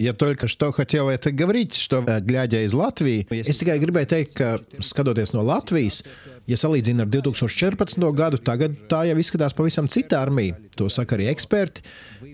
[0.00, 4.58] Я только что хотел это говорить, что, глядя из Латвии, es tikai gribēju teikt, ka
[4.84, 6.02] skatoties no Latvijas,
[6.44, 8.04] ja salīdzina ar 2014.
[8.12, 10.58] gadu, tagad tā jau izskatās pavisam cita armija.
[10.76, 11.80] To saka arī eksperti.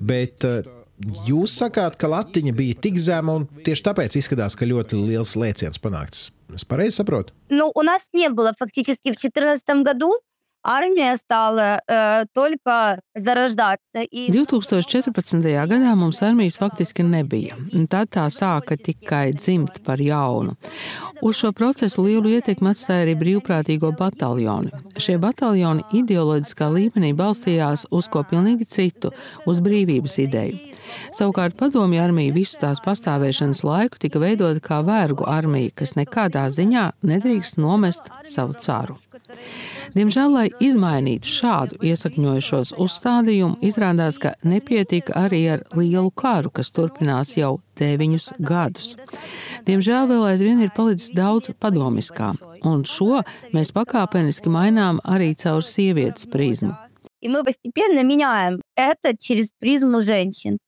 [0.03, 0.43] Bet
[1.29, 5.79] jūs sakāt, ka latiņa bija tik zema, un tieši tāpēc izskatās, ka ļoti liels lēciens
[5.83, 6.33] panākts.
[6.51, 7.33] Es pareizi saprotu?
[7.49, 10.19] Ну, у нас не было фактически в 2014 году
[10.64, 13.82] armija stāla uh, turpā zaraždāta.
[14.14, 15.42] 2014.
[15.42, 17.58] gadā mums armijas faktiski nebija.
[17.90, 20.58] Tad tā sāka tikai dzimt par jaunu.
[21.22, 24.74] Uz šo procesu lielu ietekmi atstāja arī brīvprātīgo bataljoni.
[25.02, 29.14] Šie bataljoni ideoloģiskā līmenī balstījās uz ko pilnīgi citu-
[29.50, 30.60] uz brīvības ideju.
[31.12, 36.92] Savukārt padomju armija visu tās pastāvēšanas laiku tika veidota kā vergu armija, kas nekādā ziņā
[37.04, 38.98] nedrīkst nomest savu caru.
[39.97, 47.35] Diemžēl, lai izmainītu šādu iesakņojušos uzstādījumu, izrādās, ka nepietika arī ar lielu karu, kas turpinās
[47.37, 48.95] jau deviņus gadus.
[49.67, 52.33] Diemžēl vēl aizvien ir palicis daudz padomiskā,
[52.65, 53.21] un šo
[53.53, 56.75] mēs pakāpeniski mainām arī caur sievietes prizmu.
[57.23, 60.59] И мы постепенно меняем это через призму женщин.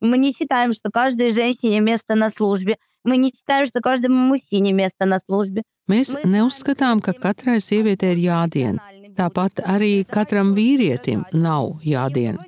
[0.00, 2.76] Мы не считаем, что каждой женщине место на службе.
[3.04, 5.62] Мы не считаем, что каждому мужчине место на службе.
[5.90, 8.78] Mēs neuzskatām, ka katrai sievietei ir jādien.
[9.12, 12.38] Tāpat arī katram vīrietim nav jādien.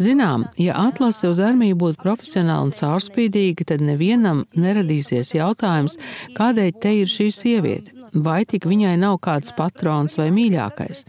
[0.00, 5.98] Zinām, ja atlase uz armiju būtu profesionāla un caurspīdīga, tad nevienam neradīsies jautājums,
[6.38, 11.04] kādēļ te ir šī sieviete vai tik viņai nav kāds patrons vai mīļākais.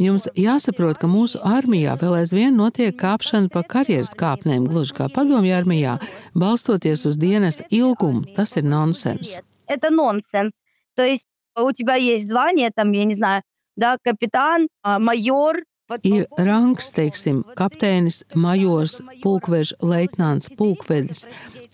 [0.00, 5.54] Jums jāsaprot, ka mūsu armijā vēl aizvien notiek kāpšana pa karjeras kāpnēm, gluži kā padomju
[5.54, 5.98] armijā,
[6.34, 8.24] balstoties uz dienesta ilgumu.
[8.36, 9.38] Tas ir nonsens.
[9.68, 10.50] Это нонсенс.
[10.94, 11.26] То есть
[11.56, 13.42] у тебя есть звание, там, я не знаю,
[13.76, 15.62] да, капитан, майор,
[16.04, 21.24] Ir rangs, teiksim, kapteinis, majors, pulkveža leitnants, pulkvedis.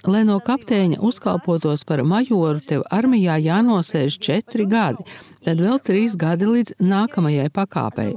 [0.08, 5.04] Lai no kapteiņa uzkalpotos par majoru, tev armijā jānosēž četri gadi,
[5.44, 8.14] tad vēl trīs gadi līdz nākamajai pakāpei.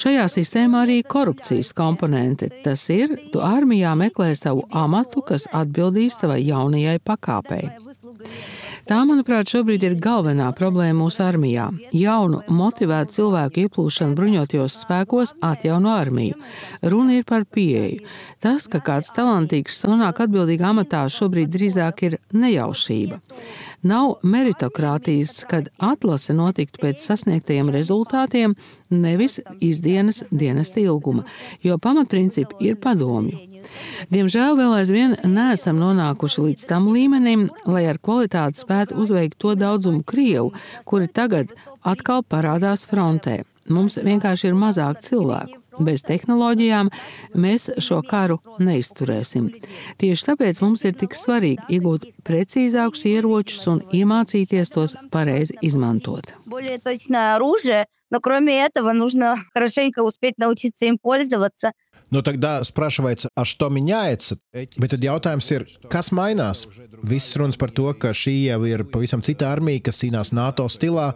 [0.00, 2.48] Šajā sistēmā arī korupcijas komponente.
[2.64, 7.68] Tas ir, tu armijā meklē savu amatu, kas atbildīs tavai jaunajai pakāpei.
[8.85, 11.71] Tā, manuprāt, šobrīd ir galvenā problēma mūsu armijā.
[11.89, 16.37] Jaunu, motivētu cilvēku ieplūšana bruņotajos spēkos atjauno armiju.
[16.93, 18.03] Runa ir par pieeju.
[18.45, 23.17] Tas, ka kāds talantīgs nonāk atbildīgā amatā, šobrīd drīzāk ir nejaušība.
[23.89, 28.53] Nav meritokrātijas, kad atlase notiktu pēc sasniegtajiem rezultātiem,
[28.93, 31.25] nevis izdienas dienesta ilguma,
[31.65, 33.54] jo pamatprincipi ir padomju.
[34.10, 40.04] Diemžēl vēl aizvien neesam nonākuši līdz tam līmenim, lai ar kvalitāti spētu uzveikt to daudzumu
[40.06, 40.52] Krievu,
[40.84, 41.54] kuri tagad
[41.86, 43.42] atkal parādās frontē.
[43.70, 45.60] Mums vienkārši ir mazāk cilvēku.
[45.80, 46.90] Bez tehnoloģijām
[47.40, 49.46] mēs šo karu neizturēsim.
[50.02, 56.34] Tieši tāpēc mums ir tik svarīgi iegūt precīzākus ieročus un iemācīties tos pareizi izmantot.
[58.12, 61.70] Но кроме этого нужно хорошенько успеть научиться им пользоваться,
[62.10, 64.36] Nu, тогда спрашивается, а что меняется?
[64.52, 66.66] Bet tad jautājums ir, kas mainās?
[67.06, 71.14] Viss runas par to, ka šī jau ir pavisam cita armija, kas cīnās NATO stilā.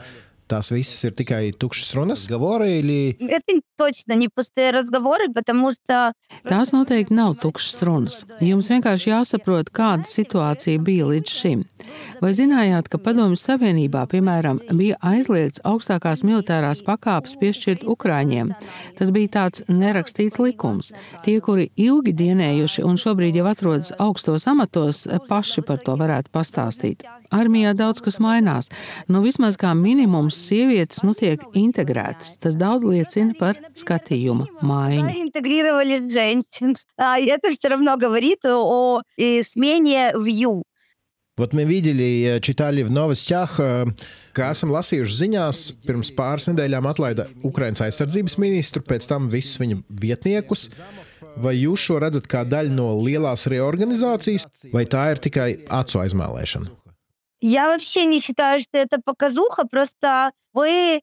[0.49, 3.17] Tās visas ir tikai tukšas runas, говоры или...
[3.19, 6.13] Это точно не пустые разговоры, потому что...
[6.45, 8.19] Tās noteikti nav tukšas runas.
[8.45, 11.65] Jums vienkārši jāsaprot, kāda situācija bija līdz šim.
[12.21, 18.53] Vai zinājāt, ka Padomju Savienībā, piemēram, bija aizliegts augstākās militārās pakāpes piešķirt Ukrāņiem?
[19.01, 20.93] Tas bija tāds nerakstīts likums.
[21.25, 27.09] Tie, kuri ilgi dienējuši un šobrīd jau atrodas augstos amatos, paši par to varētu pastāstīt.
[27.35, 28.71] Armijā daudz kas mainās.
[29.09, 32.37] Nu, vismaz kā minimums sievietes nu tiek integrētas.
[32.43, 35.09] Tas daudz liecina par skatījuma maiņu.
[35.27, 36.77] Интегрировали женщин.
[36.99, 40.63] Это все равно говорит о смене view.
[41.37, 47.83] Вот мы видели, читали в новостях, ka esam lasījuši ziņās, pirms pāris nedēļām atlaida Ukraiņas
[47.89, 50.69] aizsardzības ministru, pēc tam visus viņa vietniekus.
[51.35, 56.71] Vai jūs šo redzat kā daļu no lielās reorganizācijas, vai tā ir tikai acu aizmēlēšana?
[57.41, 61.03] Я вообще не считаю, что это показуха, просто вы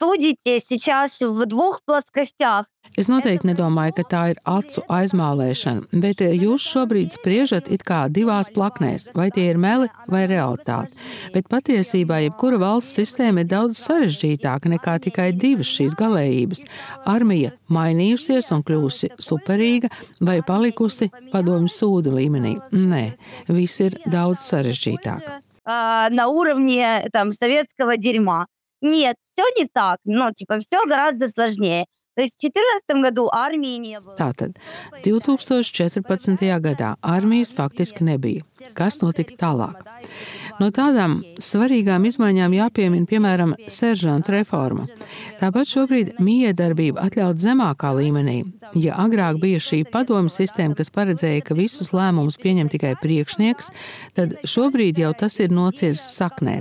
[0.00, 2.66] судите сейчас в двух плоскостях.
[2.96, 8.48] Es noteikti nedomāju, ka tā ir acu aizmālēšana, bet jūs šobrīd spriežat it kā divās
[8.50, 10.96] plaknēs, vai tie ir meli vai realitāte.
[11.34, 16.64] Bet patiesībā jebkura valsts sistēma ir daudz sarežģītāka nekā tikai divas šīs galējības.
[17.06, 22.56] Armija mainījusies un kļūsi superīga vai palikusi padomju sūda līmenī.
[22.72, 23.04] Nē,
[23.52, 25.44] viss ir daudz sarežģītāk.
[25.64, 28.46] на уровне там советского дерьма.
[28.80, 29.98] Нет, все не так.
[30.04, 31.86] Ну, типа, все гораздо сложнее.
[32.18, 34.16] То есть в 2014 году армии не было.
[34.18, 34.56] Tātad
[35.04, 36.58] 2014.
[36.58, 38.42] gadā armijas faktiski nebija.
[38.74, 39.86] Kas notika tālāk?
[40.61, 44.85] No tādām svarīgām izmaiņām jāpiemina, piemēram, seržanta reforma.
[45.39, 48.37] Tāpat šobrīd miedarbība atļaut zemākā līmenī.
[48.79, 53.73] Ja agrāk bija šī padomu sistēma, kas paredzēja, ka visus lēmumus pieņem tikai priekšnieks,
[54.17, 56.59] tad šobrīd jau tas ir nocirsts saknē.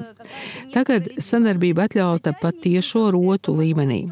[0.74, 4.06] Tagad sadarbība atļauta pat tiešo rotu līmenī.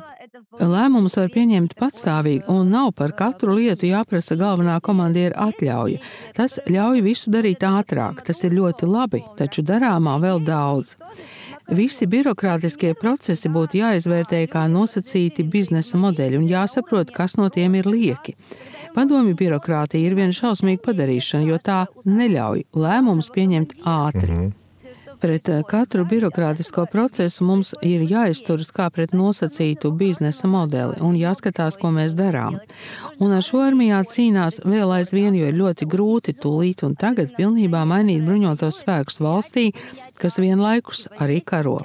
[0.60, 6.00] Lēmumus var pieņemt patstāvīgi, un nav par katru lietu jāprasa galvenā komandiera atļauja.
[6.34, 8.24] Tas ļauj visu darīt ātrāk.
[8.26, 10.96] Tas ir ļoti labi, taču darāmā vēl daudz.
[11.70, 17.86] Visi birokrātiskie procesi būtu jāizvērtē kā nosacīti biznesa modeļi un jāsaprot, kas no tiem ir
[17.86, 18.34] lieki.
[18.94, 24.32] Padomju birokrātija ir viena šausmīga padarīšana, jo tā neļauj lēmumus pieņemt ātri.
[24.32, 24.59] Mm -hmm
[25.21, 31.79] Pret eh, katru birokrātisko procesu mums ir jāizturas kā pret nosacītu biznesa modeli un jāskatās,
[31.79, 32.59] ko mēs darām.
[33.23, 37.85] Un ar šo armijā cīnās vēl aizvien, jo ir ļoti grūti tūlīt un tagad pilnībā
[37.87, 39.69] mainīt bruņotos spēkus valstī,
[40.19, 41.79] kas vienlaikus arī karo.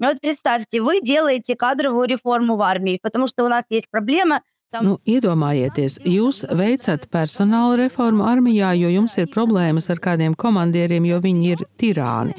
[0.00, 4.99] Вот представьте, вы делаете кадровую реформу в армии, потому что у нас есть проблема Nu,
[5.09, 11.47] iedomājieties, jūs veicat personāla reformu armijā, jo jums ir problēmas ar kādiem komandieriem, jo viņi
[11.55, 12.35] ir tirāni.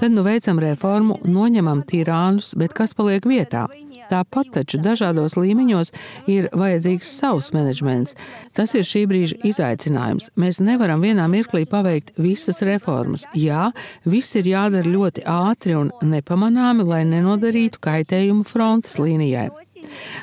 [0.00, 3.66] Tad nu veicam reformu, noņemam tirānus, bet kas paliek vietā?
[4.08, 5.92] Tāpat taču dažādos līmeņos
[6.32, 8.16] ir vajadzīgs savs menedžments.
[8.56, 10.30] Tas ir šī brīža izaicinājums.
[10.40, 13.26] Mēs nevaram vienā mirklī paveikt visas reformas.
[13.36, 13.68] Jā,
[14.08, 19.50] viss ir jādara ļoti ātri un nepamanāmi, lai nenodarītu kaitējumu frontes līnijai.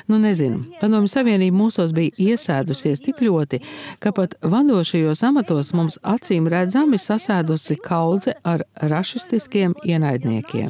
[0.07, 3.61] Nu, nezinu, Padomju Savienība mūsos bija iesēdusies tik ļoti,
[3.99, 10.69] ka pat vadošajos amatos mums acīm redzami sasēdusi kaudze ar rašistiskiem ienaidniekiem.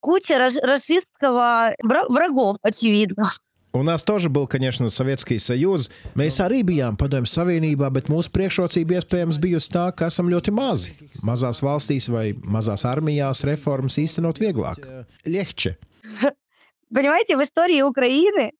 [0.00, 3.32] Куча расистского врагов, очевидно.
[3.72, 5.90] У нас тоже был, конечно, Советский Союз.
[6.16, 10.94] Mēs arī bijām Padomju Savienībā, bet mūsu priekšrocība iespējams bijusi tā, ka esam ļoti mazi.
[11.22, 14.88] Mazās valstīs vai mazās armijās reformas īstenot vieglāk.
[15.26, 15.76] Легче.
[16.94, 18.52] Понимаете, в истории Украины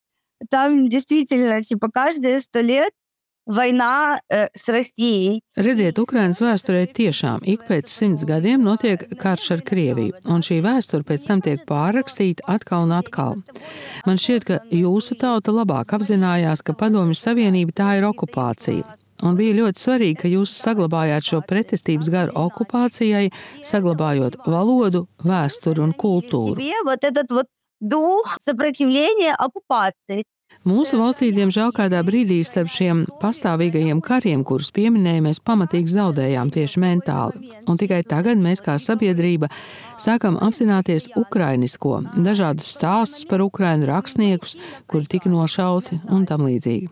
[0.51, 2.93] там действительно, типа, каждые сто лет
[3.49, 5.39] Vainā uh, s Россией.
[5.57, 11.07] Redziet, Ukrainas vēsturē tiešām ik pēc simts gadiem notiek karš ar Krieviju, un šī vēsture
[11.09, 13.41] pēc tam tiek pārrakstīta atkal un atkal.
[14.05, 18.85] Man šķiet, ka jūsu tauta labāk apzinājās, ka Padomju Savienība tā ir okupācija.
[19.25, 23.33] Un bija ļoti svarīgi, ka jūs saglabājāt šo pretestības garu okupācijai,
[23.67, 26.61] saglabājot valodu, vēsturi un kultūru.
[30.64, 36.80] Mūsu valstī, diemžēl, kādā brīdī starp šiem pastāvīgajiem kariem, kurus pieminējām, mēs pamatīgi zaudējām tieši
[36.80, 37.52] mentāli.
[37.68, 39.50] Un tikai tagad mēs kā sabiedrība
[40.00, 44.56] sākam apzināties ukrainisko, dažādus stāstus par ukrainu rakstniekus,
[44.88, 46.88] kuri tika nošauti un tam līdzīgi.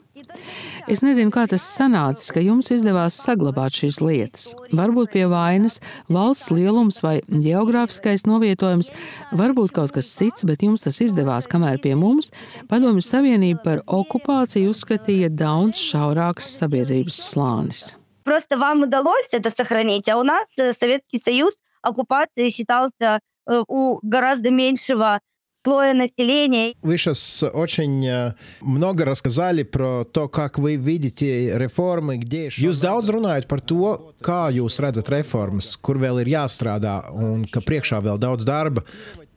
[0.86, 4.46] Es nezinu, kā tas sanācis, ka jums izdevās saglabāt šīs lietas.
[4.76, 5.80] Varbūt pie vainas
[6.12, 8.92] valsts lielums vai geogrāfiskais novietojums,
[9.36, 12.32] varbūt kaut kas cits, bet jums tas izdevās, kamēr pie mums
[12.70, 17.96] Padomju Savienība par okupāciju uzskatīja daudz šaurāks sabiedrības slānis.
[18.26, 25.20] Просто вам удалось это сохранить, а у нас Советский Союз оккупацией считался у гораздо меньшего
[25.66, 26.74] слоя населения.
[26.82, 32.48] Вы сейчас очень э, много рассказали про то, как вы видите реформы, где...
[32.48, 37.60] Jūs daudz runājat par to, kā jūs redzat reformas, kur vēl ir jāstrādā un ka
[37.60, 38.86] priekšā vēl daudz darba.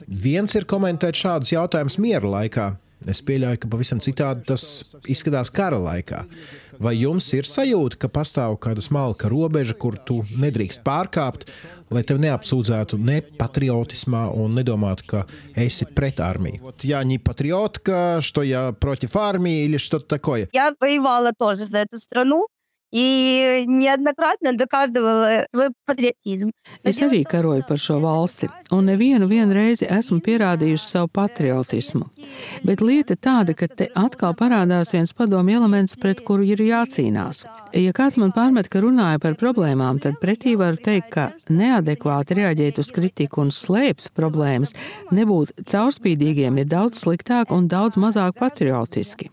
[0.05, 2.69] Viens ir komentēt šādus jautājumus miera laikā.
[3.07, 4.63] Es pieļauju, ka pavisam citādi tas
[5.07, 6.25] izskatās kara laikā.
[6.83, 11.47] Vai jums ir sajūta, ka pastāv kāda smalka robeža, kur tu nedrīkst pārkāpt,
[11.93, 15.25] lai tevi neapsūdzētu ne patriotismā un nedomātu, ka
[15.55, 16.61] esi pret armiju?
[16.61, 20.49] Вот я не патриотка, что я против армии или что-то такое.
[20.53, 22.47] Я воевала тоже за эту страну.
[22.94, 26.52] i neadekvātni dokazdovala svoj patriotizmu.
[26.86, 32.06] Es arī karoju par šo valsti, un nevienu reizi esmu pierādījusi savu patriotismu.
[32.62, 37.44] Bet lieta tāda, ka te atkal parādās viens padomu elements, pret kuru ir jācīnās.
[37.74, 42.78] Ja kāds man pārmet, ka runāju par problēmām, tad pretī varu teikt, ka neadekvāti reaģēt
[42.78, 44.76] uz kritiku un slēpt problēmas,
[45.10, 49.32] nebūt caurspīdīgiem ir daudz sliktāk un daudz mazāk patriotiski.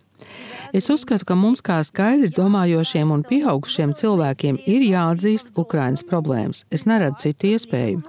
[0.74, 6.64] Es uzskatu, ka mums, kā skaidri domājošiem un pieaugušiem cilvēkiem, ir jāatzīst Ukrainas problēmas.
[6.74, 8.02] Es neredzu citu iespēju.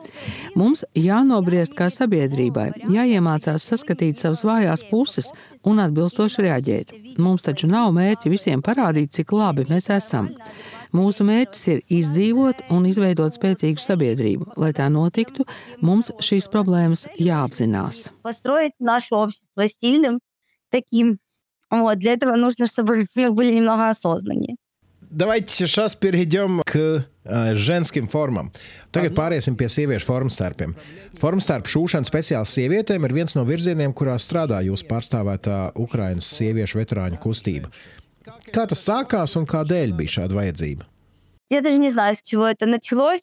[0.58, 5.30] Mums jānobriest kā sabiedrībai, jāiemācās saskatīt savas vājās puses
[5.68, 6.96] un atbilstoši reaģēt.
[7.22, 10.32] Mums taču nav mērķi visiem parādīt, cik labi mēs esam.
[10.96, 14.54] Mūsu mērķis ir izdzīvot un izveidot spēcīgu sabiedrību.
[14.58, 15.46] Lai tā notiktu,
[15.84, 18.08] mums šīs problēmas jāapzinās.
[18.24, 20.20] Построить наше общество сильным,
[20.72, 21.18] таким
[21.72, 24.56] Вот, для этого нужно, чтобы мы были немного осознаннее.
[25.10, 28.52] Давайте сейчас перейдем к uh, ženskim formam.
[28.92, 30.76] Tagad pāriesim pie sieviešu formstarpiem.
[31.16, 37.22] Formstarp šūšana speciāli sievietēm ir viens no virzieniem, kurā strādā jūsu pārstāvētā Ukrainas sieviešu veterāņu
[37.24, 37.72] kustība.
[38.52, 40.84] Kā tas sākās un kādēļ bija šāda vajadzība?
[41.50, 43.22] Я даже не знаю, с чего это началось.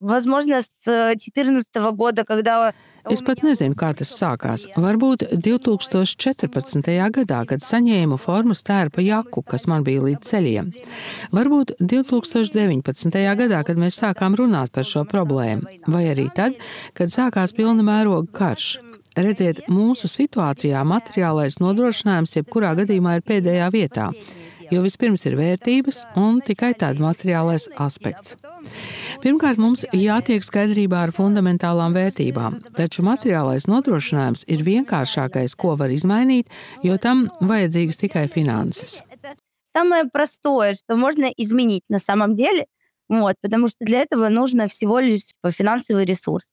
[0.00, 2.72] Возможно, с 2014 года, когда
[3.09, 4.67] Es pat nezinu, kā tas sākās.
[4.77, 6.91] Varbūt 2014.
[7.15, 10.69] gadā, kad saņēmu formas tērpa jaku, kas man bija līdz ceļiem.
[11.33, 13.17] Varbūt 2019.
[13.41, 16.59] gadā, kad mēs sākām runāt par šo problēmu, vai arī tad,
[16.97, 18.69] kad sākās pilna mēroga karš.
[19.17, 24.11] Redziet, mūsu situācijā materiālais nodrošinājums jebkurā gadījumā ir pēdējā vietā
[24.70, 28.36] jo vispirms ir vērtības un tikai tāds materiālais aspekts.
[29.22, 36.50] Pirmkārt, mums jātiek skaidrībā ar fundamentālām vērtībām, taču materiālais nodrošinājums ir vienkāršākais, ko var izmainīt,
[36.82, 39.02] jo tam vajadzīgas tikai finanses.
[39.76, 42.64] Самое простое, что можно изменить на самом деле,
[43.08, 46.44] вот, потому что для этого нужно всего лишь финансовый ресурс.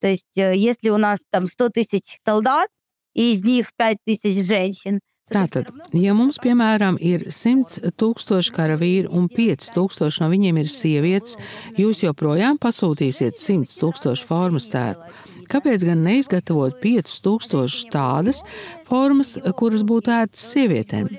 [0.00, 2.68] То есть, если у нас там 100 тысяч солдат,
[3.14, 9.25] и из них 5 тысяч женщин, Tātad, ja mums, piemēram, ir 100 tūkstoši karavīru un
[9.27, 11.35] 5 tūkstoši no viņiem ir sievietes,
[11.75, 15.25] jūs joprojām pasūtīsiet 100 tūkstošu formas tērpu.
[15.51, 18.41] Kāpēc gan neizgatavot 5000 tādas
[18.87, 21.11] formas, kuras būtu ērtas sievietēm?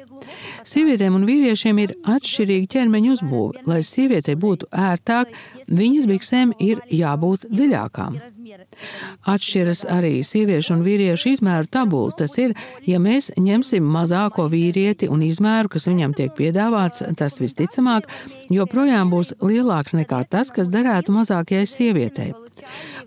[0.69, 3.65] Sievietēm un vīriešiem ir atšķirīga ķermeņa uzbūve.
[3.69, 5.33] Lai sievietei būtu ērtāk,
[5.69, 8.21] viņas biksēm ir jābūt dziļākām.
[9.29, 12.15] Atšķiras arī sieviešu un vīriešu izmēru tabula.
[12.19, 12.55] Tas ir,
[12.87, 18.09] ja mēs ņemsim mazāko vīrieti un izmēru, kas viņam tiek piedāvāts, tas visticamāk
[18.53, 22.33] joprojām būs lielāks nekā tas, kas derētu mazākajai sievietei.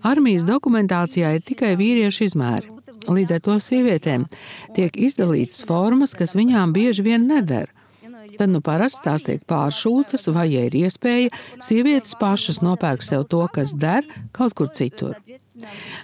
[0.02, 2.72] Armijas dokumentācijā ir tikai vīriešu izmēri.
[3.10, 4.26] Līdz ar to sievietēm
[4.76, 7.70] tiek izdalītas formas, kas viņām bieži vien neder.
[8.38, 11.32] Tad nu parasti tās tiek pāršūtas, vai, ja ir iespēja,
[11.62, 15.18] sievietes pašas nopērk sev to, kas der kaut kur citur.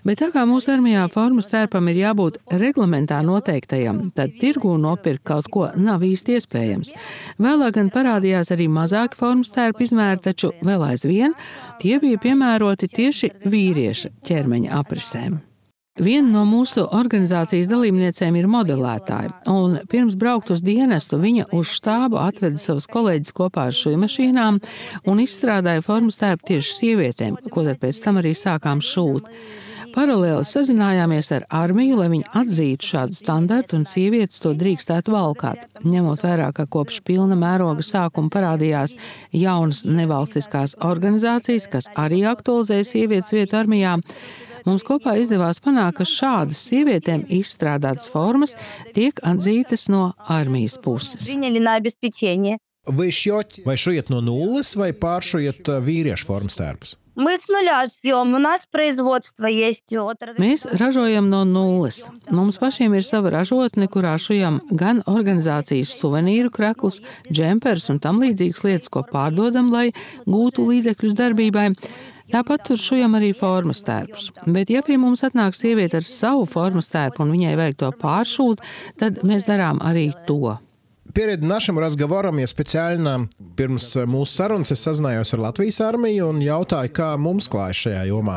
[0.07, 5.51] Bet tā kā mūsu armijā formas tērpam ir jābūt reglamentā noteiktajam, tad tirgū nopirkt kaut
[5.53, 6.95] ko nav īsti iespējams.
[7.43, 11.37] Vēlāk gan parādījās arī mazāki formas tērpu izmēri, taču vēl aizvien
[11.83, 15.43] tie bija piemēroti tieši vīrieša ķermeņa aprisēm.
[15.99, 22.21] Viena no mūsu organizācijas dalībniecēm ir modelētāja, un pirms braukt uz dienestu viņa uz štābu
[22.23, 24.61] atveda savus kolēģus kopā ar šūnu mašīnām
[25.11, 29.27] un izstrādāja formas tērpu tieši sievietēm, ko tad pēc tam arī sākām šūt.
[29.99, 35.65] Paralēli sazinājāmies ar armiju, lai viņi atzītu šādu standartu un sievietes to drīkstētu valkāt.
[35.83, 38.95] Ņemot vērā, ka kopš pilna mēroga sākuma parādījās
[39.35, 43.97] jaunas nevalstiskās organizācijas, kas arī aktualizēja sievietes vietu armijā,
[44.67, 48.57] Mums kopā izdevās panākt, ka šādas sievietēm izstrādātas formas
[48.97, 51.29] tiek atzītas no armijas puses.
[52.89, 56.97] Vai šķiet, vai šoiet no nulles, vai pāršoiet uh, vīriešu formas tērpus?
[60.39, 62.05] Mēs ražojam no nulles.
[62.31, 68.63] Mums pašiem ir sava ražotne, kurā šujam gan organizācijas suvenīru krāklus, džempers un tam līdzīgas
[68.69, 69.89] lietas, ko pārdodam, lai
[70.31, 71.73] gūtu līdzekļus darbībai.
[72.29, 74.31] Tāpat tur šujam arī formas tērpus.
[74.47, 78.65] Bet, ja pie mums atnāk sieviete ar savu formas tērpu un viņai vajag to pāršūt,
[79.01, 80.59] tad mēs darām arī to.
[81.19, 83.11] Perед našim razgovoram, ja speciāli
[83.59, 88.37] pirms mūsu sarunas es sazinājos ar Latvijas armiju un jautāju, kā mums klājas šajā jomā.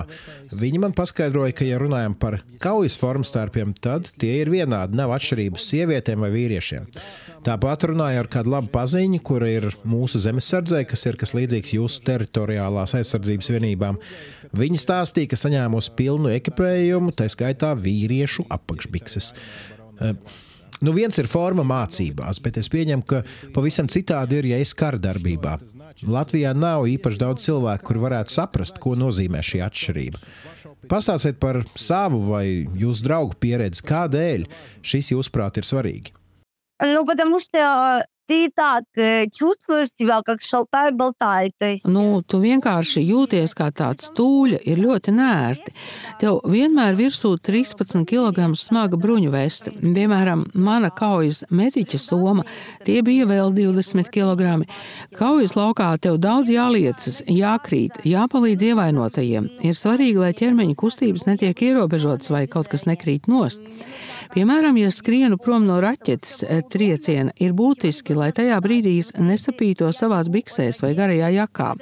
[0.57, 5.69] Viņi man paskaidroja, ka, ja runājam par kaujas formstarpiem, tad tie ir vienādi, nav atšķirības
[5.75, 6.89] sievietēm vai vīriešiem.
[7.45, 12.01] Tāpat runāju ar kādu labu paziņu, kur ir mūsu zemesardzē, kas ir kas līdzīgs jūsu
[12.09, 14.01] teritoriālās aizsardzības vienībām.
[14.57, 19.35] Viņi stāstīja, ka saņēmusi pilnu ekipējumu, tā skaitā vīriešu apakšbikses.
[20.84, 23.22] Nu, viens ir forma mācībās, bet es pieņemu, ka
[23.56, 25.54] pavisam citādi ir, ja es kara darbībā.
[26.04, 30.20] Latvijā nav īpaši daudz cilvēku, kuri varētu saprast, ko nozīmē šī atšķirība.
[30.90, 32.44] Pastāstiet par savu vai
[32.76, 34.44] jūsu draugu pieredzi, kādēļ
[34.84, 36.12] šis, jūsuprāt, ir svarīgi.
[36.84, 41.80] Ну, потому что ты и так э, чувствуешь себя как šaltāji-baltāji.
[41.86, 45.74] Nu, tu vienkārši jūties kā tāds stūļa, ir ļoti nērti.
[46.20, 49.70] Tev vienmēr virsū 13 kg smaga bruņu veste.
[49.70, 52.44] Piemēram, mana kaujas mediķa soma,
[52.84, 54.66] tie bija vēl 20 kg.
[55.16, 59.50] Kaujas laukā tev daudz jāliecas, jākrīt, jāpalīdz ievainotajiem.
[59.62, 63.62] Ir svarīgi, lai ķermeņa kustības netiek ierobežotas vai kaut kas nekrīt nost.
[64.34, 70.30] Piemēram, ja skrienu prom no raķetes eh, trieciena, ir būtiski, lai tajā brīdī nesapīto savās
[70.32, 71.72] biksēs vai garajā jakā.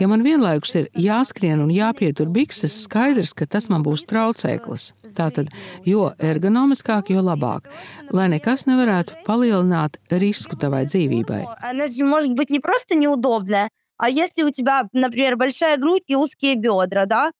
[0.00, 4.92] Ja man vienlaikus ir jāskrien un jāpietur bikses, skaidrs, ka tas man būs traucēklis.
[5.14, 5.52] Tātad,
[5.86, 7.68] jo ergonomiskāk, jo labāk,
[8.10, 11.44] lai nekas nevarētu palielināt risku tavai dzīvībai.
[13.96, 17.30] А если у тебя, например, большая грудь и узкие бедра, да,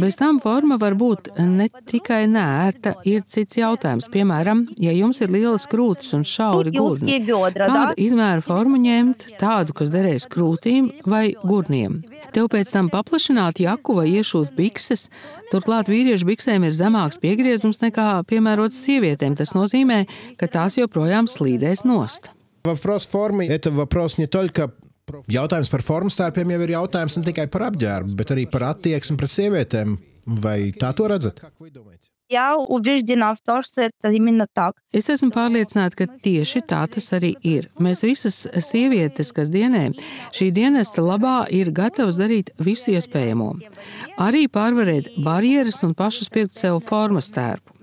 [0.00, 4.06] Bez tam forma var būt ne tikai nērta, ir cits jautājums.
[4.08, 9.92] Piemēram, ja jums ir lielas krūtis un šauri gurni, kādu izmēru formu ņemt, tādu, kas
[9.92, 12.00] derēs krūtīm vai gurniem.
[12.32, 15.08] Tev pēc tam paplašināt jaku vai iešūt bikses,
[15.52, 19.36] turklāt vīriešu biksēm ir zemāks piegriezums nekā piemērots sievietēm.
[19.36, 20.06] Tas nozīmē,
[20.40, 22.32] ka tās joprojām slīdēs nost.
[22.64, 24.72] Вопрос формы – это вопрос не только
[25.30, 29.18] Jautājums par formas tērpiem jau ir jautājums ne tikai par apģērbu, bet arī par attieksmi
[29.18, 29.98] pret sievietēm.
[30.44, 31.40] Vai tā to redzat?
[32.30, 34.74] Я убеждена в том, что это именно так.
[34.94, 37.66] Es esmu pārliecināta, ka tieši tā tas arī ir.
[37.82, 39.88] Mēs visas sievietes, kas dienē
[40.30, 43.50] šī dienesta labā, ir gatavas darīt visu iespējamo.
[44.22, 47.73] Arī pārvarēt barjeras un pašas pirkt sev formas tērpu.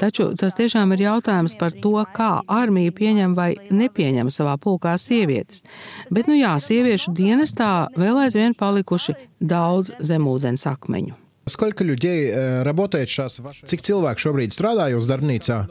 [0.00, 5.64] Taču tas tiešām ir jautājums par to, kā armija pieņem vai nepieņem savā pulkā sievietes.
[6.10, 11.16] Bet, nu jā, sieviešu dienestā vēl aizvien palikuši daudz zemūdens akmeņu.
[11.46, 12.30] Сколько людей
[12.62, 13.40] работает сейчас?
[13.66, 15.64] Cik cilvēku šobrīd strādā jūsu darbnīcā?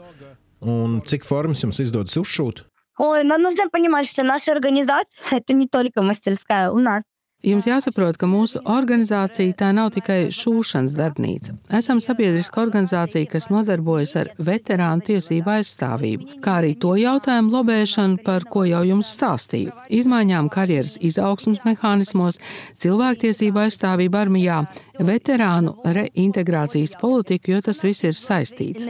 [0.60, 2.66] Un cik formas jums izdodas uzšūt?
[3.00, 6.70] Ой, нам нужно понимать, что наша организация – это не только мастерская.
[6.70, 7.02] У нас
[7.44, 11.54] Jums jāsaprot, ka mūsu organizācija tā nav tikai šūšanas darbnīca.
[11.78, 18.44] Esam sabiedriska organizācija, kas nodarbojas ar veterānu tiesību aizstāvību, kā arī to jautājumu lobēšanu, par
[18.44, 19.72] ko jau jums stāstīju.
[19.88, 22.42] Izmaiņām karjeras izaugsmas mehānismos,
[22.84, 24.60] cilvēktiesību aizstāvību armijā,
[25.00, 28.84] veterānu reintegrācijas politiku, jo tas viss ir saistīts.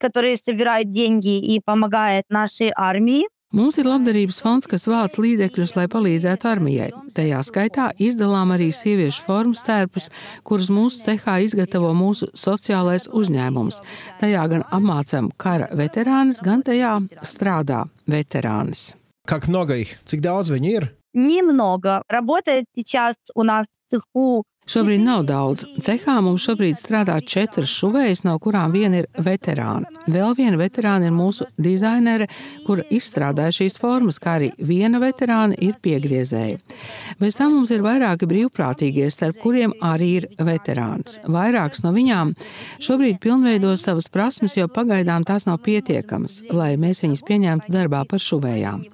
[0.00, 3.26] который собирает деньги и помогает нашей армии.
[3.52, 6.88] Mums ir labdarības fonds, kas vāc līdzekļus, lai palīdzētu armijai.
[7.16, 10.10] Tajā skaitā izdalām arī sieviešu formu stērpus,
[10.44, 13.80] kurus mūsu cehā izgatavo mūsu sociālais uzņēmums.
[14.20, 18.92] Tajā gan apmācām kara veterānis, gan tajā strādā veterānis.
[19.24, 19.96] Как много их?
[20.04, 20.88] Cik daudz viņi ir?
[21.14, 22.02] Немного.
[22.08, 25.65] Работает сейчас у нас в цеху Šobrīd nav daudz.
[25.83, 29.89] Cehā mums šobrīd strādā četras šuvējas, no kurām viena ir veterāna.
[30.07, 32.29] Vēl viena veterāna ir mūsu dizainere,
[32.63, 36.61] kura izstrādāja šīs formas, kā arī viena veterāna ir piegriezēja.
[37.19, 41.19] Bez tam mums ir vairāki brīvprātīgie, starp kuriem arī ir veterāns.
[41.27, 42.31] Vairākas no viņām
[42.83, 48.23] šobrīd pilnveido savas prasmes, jo pagaidām tās nav pietiekamas, lai mēs viņus pieņemtu darbā par
[48.23, 48.87] šuvējām.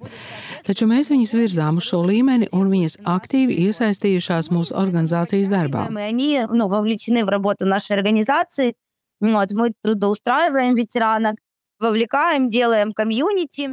[0.69, 5.89] Taču mēs viņus virzām uz šo līmeni, un viņas aktīvi iesaistījušās mūsu organizācijas darbā.
[6.05, 8.75] Они ну, вовлечены в работу нашей организации.
[9.21, 11.37] Вот, мы трудоустраиваем ветеранок,
[11.81, 13.71] вовлекаем, делаем комьюнити.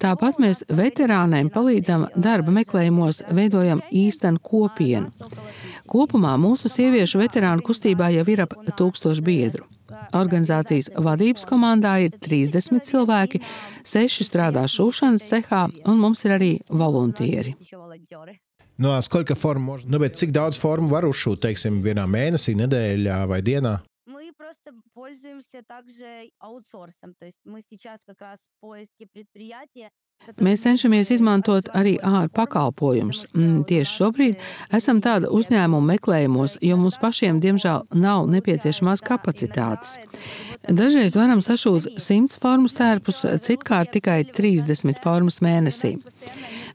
[0.00, 5.12] Tāpat mēs veterāniem palīdzam darba meklējumos, veidojam īstenu kopienu.
[5.86, 9.66] Kopumā mūsu sieviešu veterānu kustībā jau ir ap tūkstošu biedru.
[10.17, 13.41] Organizācijas vadības komandā ir 30 cilvēki,
[13.87, 17.55] 6 strādā šūšanas cehā, un mums ir arī voluntieri.
[18.79, 18.93] No,
[19.35, 23.79] formu, nu, cik daudz formu var uzšūt, teiksim, vienā mēnesī, nedēļā vai dienā?
[24.48, 27.14] Мы просто пользуемся также аутсорсом.
[27.18, 29.90] То есть мы сейчас как раз в поиске предприятия,
[30.40, 33.26] Mēs cenšamies izmantot arī ārā pakalpojumus.
[33.34, 34.44] Mm, Tieši šobrīd
[34.78, 39.98] esam tāda uzņēmuma meklējumos, jo mums pašiem, diemžēl, nav nepieciešamās kapacitātes.
[40.67, 45.95] Dažreiz varam sašūt 100 formu stērpus, citkārt tikai 30 formas mēnesī.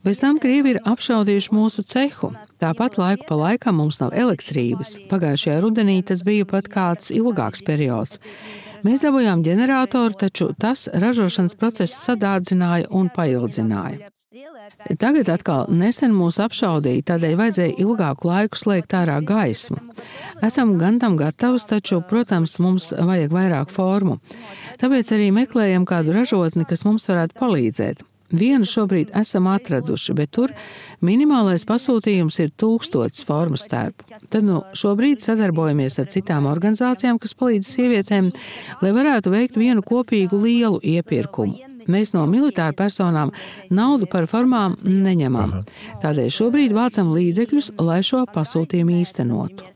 [0.05, 2.31] Bez tam Krievi ir apšaudījuši mūsu cehu.
[2.61, 4.97] Tāpat laiku pa laikam mums nav elektrības.
[5.09, 8.19] Pagājušajā rudenī tas bija pat kāds ilgāks periods.
[8.85, 14.11] Mēs dabūjām ģeneratoru, taču tas ražošanas procesu sadārdzināja un paildzināja.
[14.99, 19.77] Tagad atkal nesen mūs apšaudīja, tādēļ vajadzēja ilgāku laiku slēgt ārā gaismu.
[20.45, 24.19] Esam gan tam gatavs, taču, protams, mums vajag vairāk formu.
[24.81, 28.05] Tāpēc arī meklējam kādu ražotni, kas mums varētu palīdzēt.
[28.35, 30.53] Vienu šobrīd esam atraduši, bet tur
[31.05, 34.07] minimālais pasūtījums ir tūkstots formas stērpu.
[34.33, 38.33] Tad nu, šobrīd sadarbojamies ar citām organizācijām, kas palīdz sievietēm,
[38.81, 41.74] lai varētu veikt vienu kopīgu lielu iepirkumu.
[41.90, 43.34] Mēs no militāru personām
[43.70, 45.60] naudu par formām neņemam.
[46.04, 49.70] Tādēļ šobrīd vācam līdzekļus, lai šo pasūtījumu īstenotu.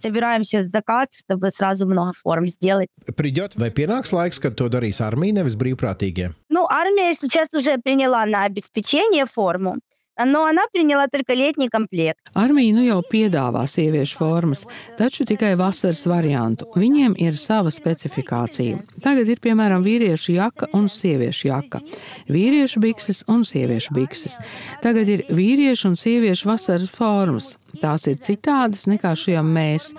[0.00, 2.88] собираем сейчас заказ, чтобы сразу много форм сделать.
[3.16, 6.32] Придет, vai pienāks laiks, kad to darīs armija, nevis brīvprātīgie?
[6.48, 9.78] Ну, армия сейчас уже приняла на обеспечение форму,
[10.24, 12.18] но она приняла только летний комплект.
[12.34, 14.64] Armija nu jau piedāvā sieviešu formas,
[14.98, 16.66] taču tikai vasaras variantu.
[16.74, 18.80] Viņiem ir sava specifikācija.
[19.02, 21.80] Tagad ir piemēram vīriešu jaka un sieviešu jaka,
[22.28, 24.38] vīriešu bikses un sieviešu bikses.
[24.82, 27.56] Tagad ir vīriešu un sieviešu vasaras formas.
[27.82, 29.92] Tās ir citādas nekā šajām mēs.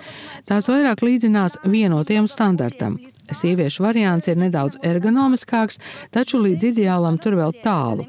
[0.48, 2.98] Tās vairāk līdzinās vienotiem standartam.
[3.30, 5.78] Sieviešu variants ir nedaudz ergonomiskāks,
[6.10, 8.08] taču līdz ideālam tur vēl tālu.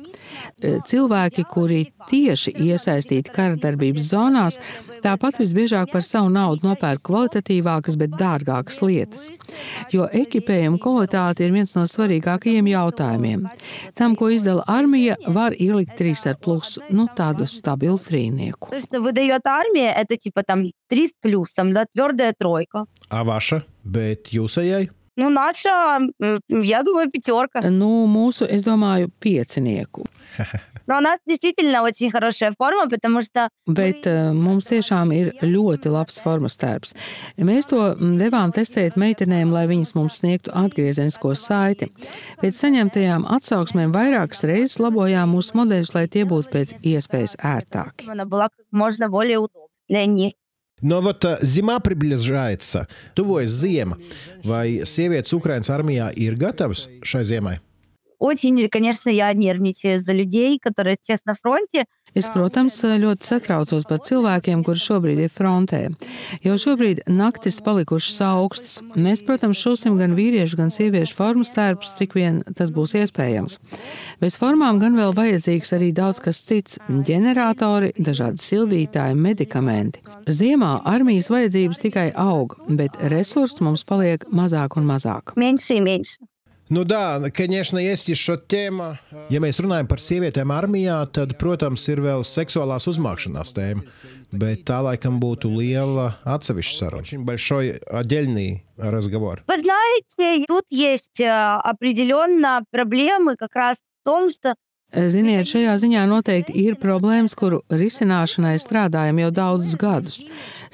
[0.62, 4.58] Cilvēki, kuri tieši iesaistīti karadarbības zonās,
[5.02, 9.28] tāpat visbiežāk par savu naudu nopērk kvalitatīvākas, bet dārgākas lietas.
[9.94, 13.48] Jo ekipējuma kvalitāte ir viens no svarīgākajiem jautājumiem.
[13.98, 18.72] Tam, ko izdala armija, var ielikt trīs ar plusu, nu tādu stabilu trīnieku.
[18.72, 22.86] То, что выдает армия, это типа там три с плюсом, да, твердая тройка.
[23.10, 24.95] A vaša, bet jūsējai?
[25.18, 27.62] Ну, наша, м, я думаю, пятерка.
[27.70, 30.06] Nu, mūsu, es domāju, piecinieku.
[30.88, 35.92] Но у нас действительно очень хорошая форма, потому что Bet uh, mums tiešām ir ļoti
[35.92, 36.96] labs formas tērps.
[37.38, 41.92] Mēs to mm, devām testēt meitenēm, lai viņas mums sniegtu atgriezenisko saiti.
[42.42, 48.10] Pēc saņemtajām atsauksmēm vairākas reizes labojām mūsu modeļus, lai tie būtu pēc iespējas ērtāki.
[48.10, 50.34] она была как можно более удобна для них.
[50.82, 53.98] No вот э, zima приближается, tuvojas ziema.
[54.44, 57.60] Vai sievietes Ukraiņas armijā ir gatavas šai ziemai?
[58.18, 61.86] Очень, конечно, я нервничаю за людей, которые сейчас на фронте.
[62.17, 65.83] Es, protams, ļoti satraucos par cilvēkiem, kuri šobrīd ir frontē.
[66.45, 68.79] Jau šobrīd naktis palikušas augstas.
[68.97, 73.59] Mēs, protams, šūsim gan vīriešu, gan sieviešu formas tērpus, cik vien tas būs iespējams.
[74.23, 80.01] Bez formām gan vēl vajadzīgs arī daudz kas cits- ģeneratori, dažādi sildītāji, medikamenti.
[80.27, 85.37] Ziemā armijas vajadzības tikai aug, bet resursu mums paliek mazāk un mazāk.
[85.37, 86.17] Mēnesi, mēnesi.
[86.66, 86.66] меньше.
[86.70, 89.00] Nu, да, конечно, есть еще тема.
[89.30, 93.84] Ja mēs runājam par sievietēm armijā, tad, protams, ir vēl seksuālās uzmākšanās tēma.
[94.32, 97.02] Bet tā laikam būtu liela atsevišķa saruna.
[97.02, 99.44] Очень большой отдельный разговор.
[99.48, 104.56] Вы знаете, тут есть э, определенно проблемы как раз в том, что
[104.92, 110.18] Ziniet, šajā ziņā noteikti ir problēmas, kuru risināšanai strādājam jau daudzus gadus.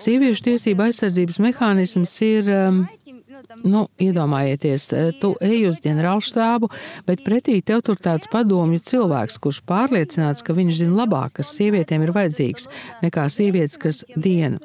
[0.01, 2.79] Sieviešu tiesība aizsardzības mehānisms ir um,
[3.63, 4.87] Nu, iedomājieties,
[5.21, 6.69] tu ej uz ģenerālštābu,
[7.07, 12.05] bet pretī tev tur tāds padomju cilvēks, kurš pārliecināts, ka viņš zina labāk, kas sievietēm
[12.05, 12.67] ir vajadzīgs,
[13.03, 14.61] nekā sievietes, kas diena.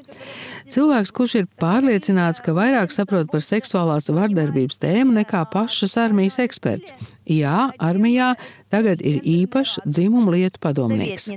[0.72, 6.94] Cilvēks, kurš ir pārliecināts, ka vairāk saprot par seksuālās vardarbības tēmu nekā pašas armijas eksperts.
[7.28, 8.34] Jā, armijā
[8.72, 11.30] tagad ir īpašs dzimumu lietu padomnieks.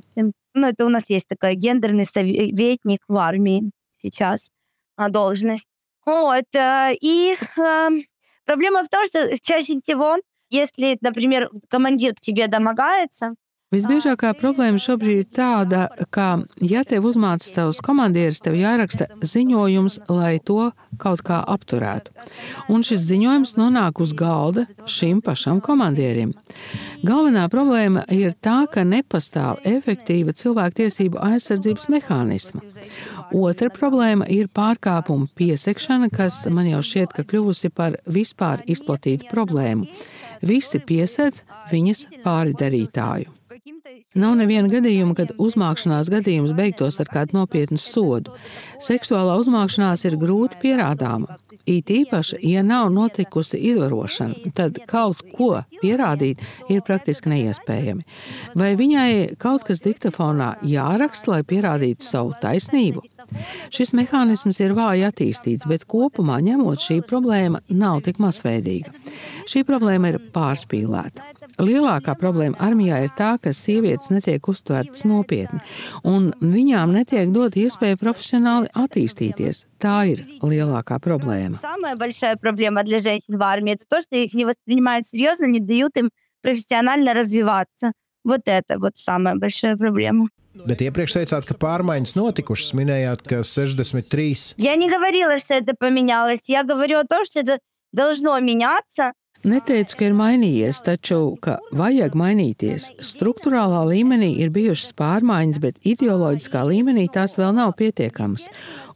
[0.57, 3.71] Ну, это у нас есть такой гендерный советник в армии
[4.01, 4.49] сейчас,
[4.97, 5.67] должность.
[6.06, 6.44] Вот.
[6.54, 7.88] И э,
[8.44, 10.16] проблема в том, что чаще всего,
[10.48, 13.34] если, например, командир к тебе домогается,
[13.70, 20.40] Visbiežākā problēma šobrīd ir tāda, ka, ja tev uzmācās tavs komandieris, tev jāraksta ziņojums, lai
[20.42, 22.10] to kaut kā apturētu.
[22.66, 26.34] Un šis ziņojums nonāk uz galda šim pašam komandierim.
[27.06, 32.66] Galvenā problēma ir tā, ka nepastāv efektīva cilvēktiesību aizsardzības mehānisma.
[33.30, 39.86] Otra problēma ir pārkāpuma piesekšana, kas man jau šķiet, ka kļuvusi par vispār izplatītu problēmu.
[40.42, 43.36] Visi piesedz viņas pāridarītāju.
[44.18, 48.32] Nav neviena gadījuma, kad uzmākšanās gadījums beigtos ar kādu nopietnu sodu.
[48.82, 51.38] Seksuālā uzmākšanās ir grūti pierādāma.
[51.68, 56.42] It īpaši, ja nav notikusi izvarošana, tad kaut ko pierādīt
[56.72, 58.02] ir praktiski neiespējami.
[58.58, 63.04] Vai viņai kaut kas diktafonā jāraksta, lai pierādītu savu taisnību?
[63.70, 68.90] Šis mehānisms ir vāji attīstīts, bet kopumā ņemot šī problēma nav tik masveidīga.
[69.46, 71.39] Šī problēma ir pārspīlēta.
[71.59, 75.61] Lielākā problēma armijā ir tā, ka sievietes netiek uztvērtas nopietni,
[76.03, 79.65] un viņām netiek dot iespēja profesionāli attīstīties.
[79.81, 81.59] Tā ir lielākā problēma.
[81.61, 85.59] Самая большая проблема для женщин в армии это то, что их не воспринимают серьезно, не
[85.59, 86.09] дают им
[86.41, 87.93] профессионально развиваться.
[88.23, 90.29] Вот это вот самая большая проблема.
[90.55, 92.71] Bet iepriekš teicāt, ka pārmaiņas notikušas.
[92.79, 94.55] Minējāt, ka 63.
[94.57, 96.39] Я не говорила, что это поменялось.
[96.47, 97.59] Я говорю о том, что это
[97.91, 99.11] должно меняться.
[99.40, 102.90] Neteicu, ka ir mainījies, taču ka vajag mainīties.
[103.00, 108.50] Struktūrālā līmenī ir bijušas pārmaiņas, bet ideoloģiskā līmenī tās vēl nav pietiekamas.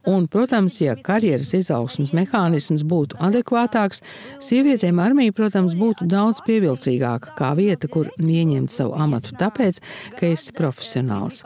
[0.08, 4.04] Un, protams, ja karjeras izaugsmas mehānisms būtu adekvātāks,
[4.44, 9.82] sievietēm armija, protams, būtu daudz pievilcīgāka kā vieta, kur ieņemt savu amatu, tāpēc,
[10.20, 11.44] ka esi profesionāls.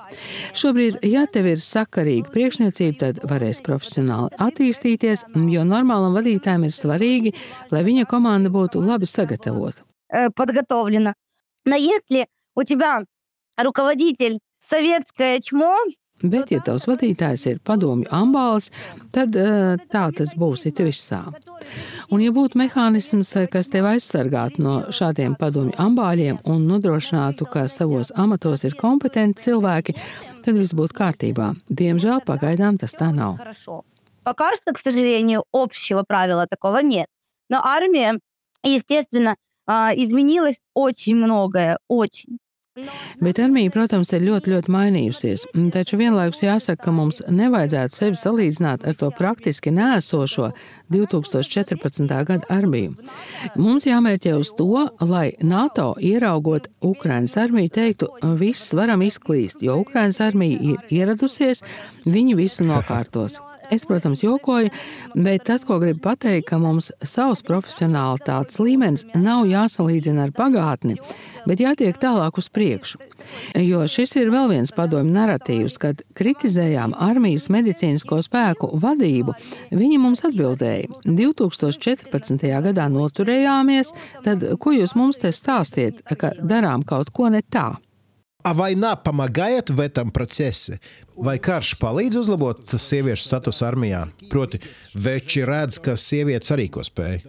[0.58, 5.26] Šobrīd, ja tev ir sakarīga priekšniecība, tad varēs profesionāli attīstīties,
[5.56, 7.34] jo normālam vadītājam ir svarīgi,
[7.74, 9.82] lai viņa komanda būtu labi sagatavota.
[10.36, 11.16] Подготовлена.
[11.66, 13.04] Но если у тебя
[13.58, 15.76] руководитель советское чмо,
[16.24, 18.70] Bet, ja tavs vadītājs ir padomju ambāls,
[19.12, 19.36] tad
[19.92, 21.20] tā tas būs it visā.
[22.08, 28.14] Un, ja būtu mehānisms, kas tev aizsargātu no šādiem padomju ambāļiem un nodrošinātu, ka savos
[28.16, 29.98] amatos ir kompetenti cilvēki,
[30.46, 31.50] tad viss būtu kārtībā.
[31.68, 33.42] Diemžēl pagaidām tas tā nav.
[34.24, 37.08] Пока что, к сожалению, общего правила такого нет.
[37.50, 38.20] Но армия,
[38.64, 39.36] естественно,
[39.68, 42.38] изменилось очень многое, очень.
[43.21, 45.47] Bet armija, protams, ir ļoti, ļoti mainījusies.
[45.75, 50.53] Taču vienlaikus jāsaka, ka mums nevajadzētu sevi salīdzināt ar to praktiski nēsošo
[50.95, 52.07] 2014.
[52.29, 52.95] gada armiju.
[53.57, 60.23] Mums jāmērķē uz to, lai NATO ieraugot Ukrainas armiju teiktu, viss varam izklīst, jo Ukrainas
[60.25, 61.65] armija ir ieradusies,
[62.07, 63.41] viņi visu nokārtos.
[63.71, 64.71] Es, protams, jokoju,
[65.15, 70.97] bet tas, ko gribu pateikt, ka mums savs profesionālitātes līmenis nav jāsalīdzina ar pagātni,
[71.49, 73.01] bet jātiek tālāk uz priekšu.
[73.61, 79.35] Jo šis ir vēl viens padomju narratīvs, kad kritizējām armijas medicīnisko spēku vadību.
[79.75, 82.49] Viņi mums atbildēja, 2014.
[82.69, 83.93] gadā noturējāmies,
[84.25, 87.75] tad ko jūs mums te stāstiet, ka darām kaut ko ne tā?
[88.48, 90.82] А война помогает в этом процессе?
[91.16, 94.08] Vai karš palīdz uzlabot sieviešu statusu armijā?
[94.32, 94.60] Proti,
[94.96, 97.22] veči redz, ka sievietes arī ko spēj.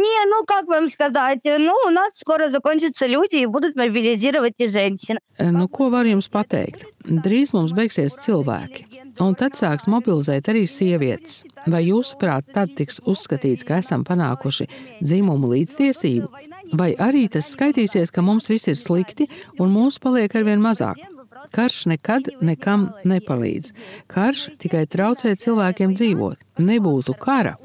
[0.00, 4.66] Не, ну как вам сказать, ну у нас скоро закончатся люди и будут мобилизировать и
[4.66, 5.18] женщин.
[5.38, 6.86] Nu, ko var jums pateikt?
[7.04, 8.86] Drīz mums beigsies cilvēki,
[9.20, 11.42] un tad sāks mobilizēt arī sievietes.
[11.66, 14.68] Vai jūsuprāt, tad tiks uzskatīts, ka esam panākuši
[15.02, 16.28] dzimumu līdztiesību?
[16.73, 19.27] Vai arī tas skaitīsies, ka mums viss ir slikti
[19.59, 21.14] un mūsu paliek arvien mazāk?
[21.53, 23.73] Karš nekad nekam nepalīdz.
[24.11, 26.41] Karš tikai traucē cilvēkiem dzīvot.
[26.55, 27.57] Nebūtu kara.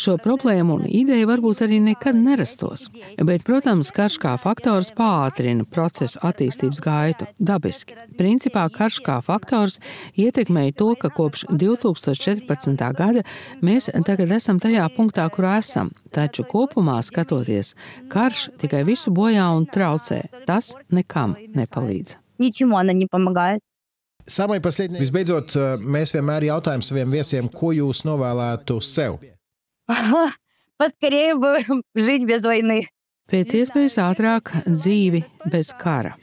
[0.00, 2.86] Šo problēmu un ideju varbūt arī nekad nerastos.
[3.20, 7.28] Bet, protams, karš kā faktors pātrina procesu attīstības gaitu.
[7.36, 7.98] Dabiski.
[8.16, 9.76] Principā karš kā faktors
[10.16, 12.80] ietekmēja to, ka kopš 2014.
[12.96, 13.26] gada
[13.60, 15.92] mēs tagad esam tajā punktā, kurā esam.
[16.10, 17.74] Taču kopumā skatoties,
[18.10, 20.24] karš tikai visu bojā un traucē.
[20.48, 22.16] Tas nekam nepalīdz.
[22.39, 23.61] Ничему она не помогает.
[24.27, 24.99] Самое последнее.
[24.99, 25.53] Visbeidzot,
[25.85, 29.19] mēs vienmēr jautājam saviem viesiem, ko jūs novēlētu sev.
[30.77, 31.59] Поскорее бы
[31.95, 32.87] жить без войны.
[33.29, 36.15] Pēc iespējas ātrāk dzīvi bez kara.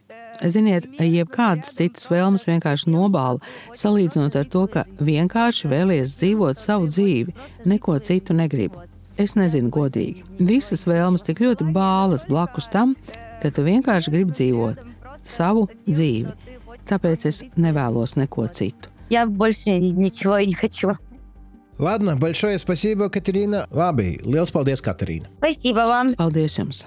[0.43, 3.39] Ziniet, jebkādas citas vēlmes vienkārši nobāla,
[3.79, 7.35] salīdzinot ar to, ka vienkārši vēlies dzīvot savu dzīvi,
[7.70, 8.83] neko citu negribu.
[9.18, 10.25] Es nezinu, godīgi.
[10.43, 12.97] Visas vēlmes tik ļoti bālas blakus tam,
[13.43, 14.89] ka tu vienkārši gribi dzīvot
[15.27, 16.33] savu dzīvi.
[16.89, 18.89] Tāpēc es nevēlos neko citu.
[19.11, 20.97] Я больше ничего не хочу.
[21.79, 23.66] Ладно, большое спасибо, Катерина.
[23.70, 25.27] Labi, liels paldies, Katerīna.
[25.39, 26.14] Спасибо вам.
[26.14, 26.87] Paldies jums!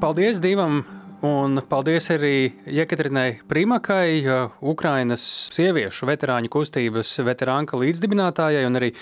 [0.00, 0.84] Paldies divam!
[1.20, 4.22] Un paldies arī Jekaterinai Primakai,
[4.64, 5.20] Ukrainas
[5.52, 8.94] sieviešu veterāņu kustības veterānka līdzdibinātājai un arī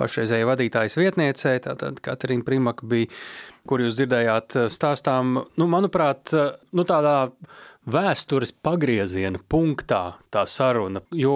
[0.00, 1.60] pašreizējai vadītājas vietniecei.
[1.60, 3.10] Tātad Katerina Primaka bija,
[3.67, 6.33] kur jūs dzirdējāt stāstām, nu, manuprāt,
[6.71, 7.31] nu, tādā
[7.91, 10.01] vēstures pagrieziena punktā
[10.33, 11.01] tā saruna.
[11.17, 11.33] Jo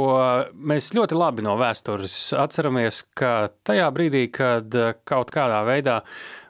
[0.53, 4.77] mēs ļoti labi no vēstures atceramies, ka tajā brīdī, kad
[5.09, 6.01] kaut kādā veidā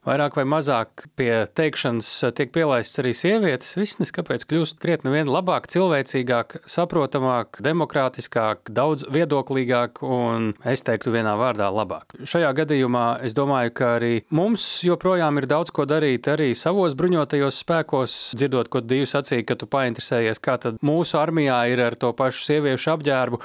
[0.06, 5.68] vairāk vai mazāk pie teikšanas tiek pielaists arī sievietes, viss neskapēc kļūst krietni vien labāk,
[5.74, 12.16] cilvēcīgāk, saprotamāk, demokrātiskāk, daudz viedoklīgāk un, es teiktu, vienā vārdā labāk.
[12.22, 17.62] Šajā gadījumā es domāju, ka arī mums joprojām ir daudz ko darīt arī savos bruņotajos
[17.66, 22.12] spēkos, dzirdot, ko Dievs sacīja, ka tu painteresējies, kā tad mūsu armijā ir ar to
[22.18, 23.42] pašu sieviešu apģērbu.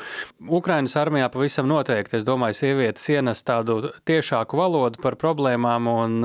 [0.61, 6.18] Ukrainas armijā pavisam noteikti, es domāju, sievietes ienes tādu tiešāku valodu par problēmām un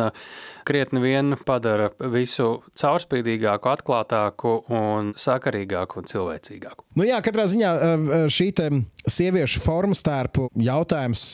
[0.65, 6.87] krietni vien padara visu caurspīdīgāku, atklātāku un sakarīgāku un cilvēcīgāku.
[6.97, 7.75] Nu jā, katrā ziņā
[8.33, 8.49] šī
[9.05, 11.27] sieviešu formas tērpu jautājums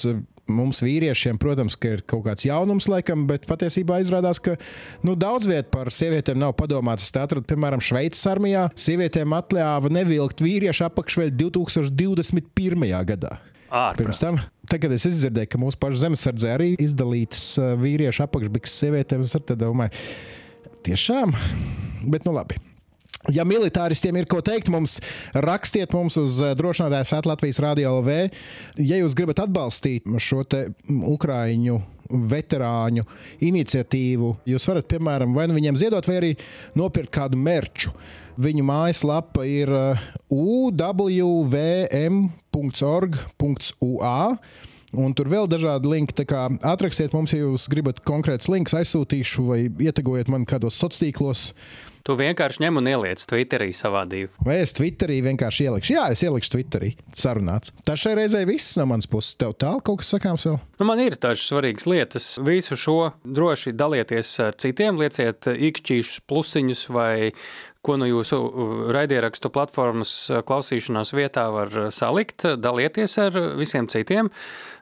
[0.52, 4.58] mums, vīriešiem, protams, ir kaut kāds jaunums, laikam, bet patiesībā izrādās, ka
[5.08, 7.08] nu, daudz vietu par sievietēm nav padomāts.
[7.08, 8.68] Es atradu, piemēram, Šveices armijā.
[8.76, 12.92] Sievietēm atļāva nevilkt vīriešu apakšveļu 2021.
[13.14, 13.38] gadā.
[13.72, 17.46] Pirms tam, tad, kad es izdzirdēju, ka mūsu pašu zemesardze arī izdalītas
[17.80, 19.96] vīriešu apakšbiks sievietēm, es domāju,
[20.88, 21.32] tiešām,
[22.12, 22.60] bet nu labi.
[23.30, 24.98] Ja militāristiem ir ko teikt, mums
[25.38, 28.16] rakstiet mums uz drošinātājas Latvijas Rādio LV.
[28.82, 30.42] Ja jūs gribat atbalstīt šo
[30.90, 31.78] Ukraiņu
[32.12, 33.04] veterāņu
[33.48, 36.32] iniciatīvu, jūs varat, piemēram, vai nu viņiem ziedot, vai arī
[36.78, 37.90] nopirkt kādu merču.
[38.42, 39.70] Viņu mājaslapa ir
[40.32, 40.80] uwvm.org.ua.
[44.92, 46.26] Un tur vēl dažādi linki.
[46.68, 51.42] Atrakstiet mums, ja jūs gribat konkrēts links, aizsūtīšu vai ietegojiet man kādos sociālos tīklos.
[52.08, 54.32] Tu vienkārši ņem un ieliec Twitterī savā divu.
[54.46, 55.96] Vai es Twitterī vienkārši ielikšu?
[55.96, 56.94] Jā, es ielikšu Twitterī.
[57.18, 57.74] Sarunāts.
[57.88, 59.36] Tas šai reizē viss no manas puses.
[59.40, 60.58] Tev tālāk kaut kas sakāms vēl?
[60.82, 62.32] Nu, man ir dažas svarīgas lietas.
[62.42, 67.14] Visu šo droši dalieties ar citiem, lieciet ikšķīšus, plusiņus vai
[67.86, 68.38] ko no jūsu
[68.94, 70.14] raidierakstu platformas
[70.46, 74.30] klausīšanās vietā var salikt, dalieties ar visiem citiem.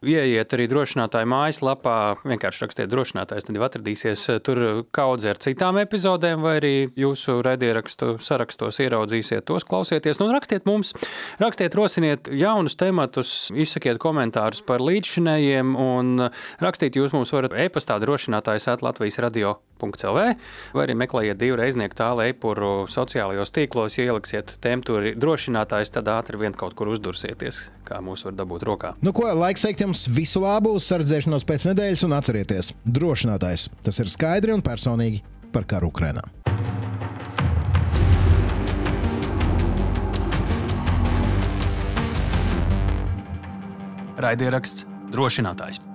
[0.05, 4.61] Ieiet arī drošinātāju mājaslapā, vienkārši rakstiet drošinātājs, tad jau atradīsies tur
[4.95, 10.21] kaudze ar citām epizodēm, vai arī jūsu raidierakstu sarakstos ieraudzīsiet tos, klausieties.
[10.21, 10.93] Nu, rakstiet mums,
[11.41, 16.29] rakstiet, rosiniet jaunus tematus, izsakiet komentārus par līdzšinējiem, un
[16.63, 20.25] rakstīt jūs mums varat e-pastā drošinātājs at Latvijas radio.clv,
[20.77, 26.39] vai arī meklējiet divu reiznieku tālu e-puru sociālajos tīklos, ja ieliksiet temtūri drošinātājs, tad ātri
[26.39, 28.93] vien kaut kur uzdursieties, kā mūs var dabūt rokā.
[29.05, 33.69] Nu, ko, laiks teikt jums visu labu, sardzēšanos pēc nedēļas un atcerieties, drošinātājs.
[33.85, 35.23] Tas ir skaidri un personīgi
[35.53, 36.25] par karu Ukrainā.
[44.19, 44.83] Raidieraksts
[45.13, 45.88] drošinātājs.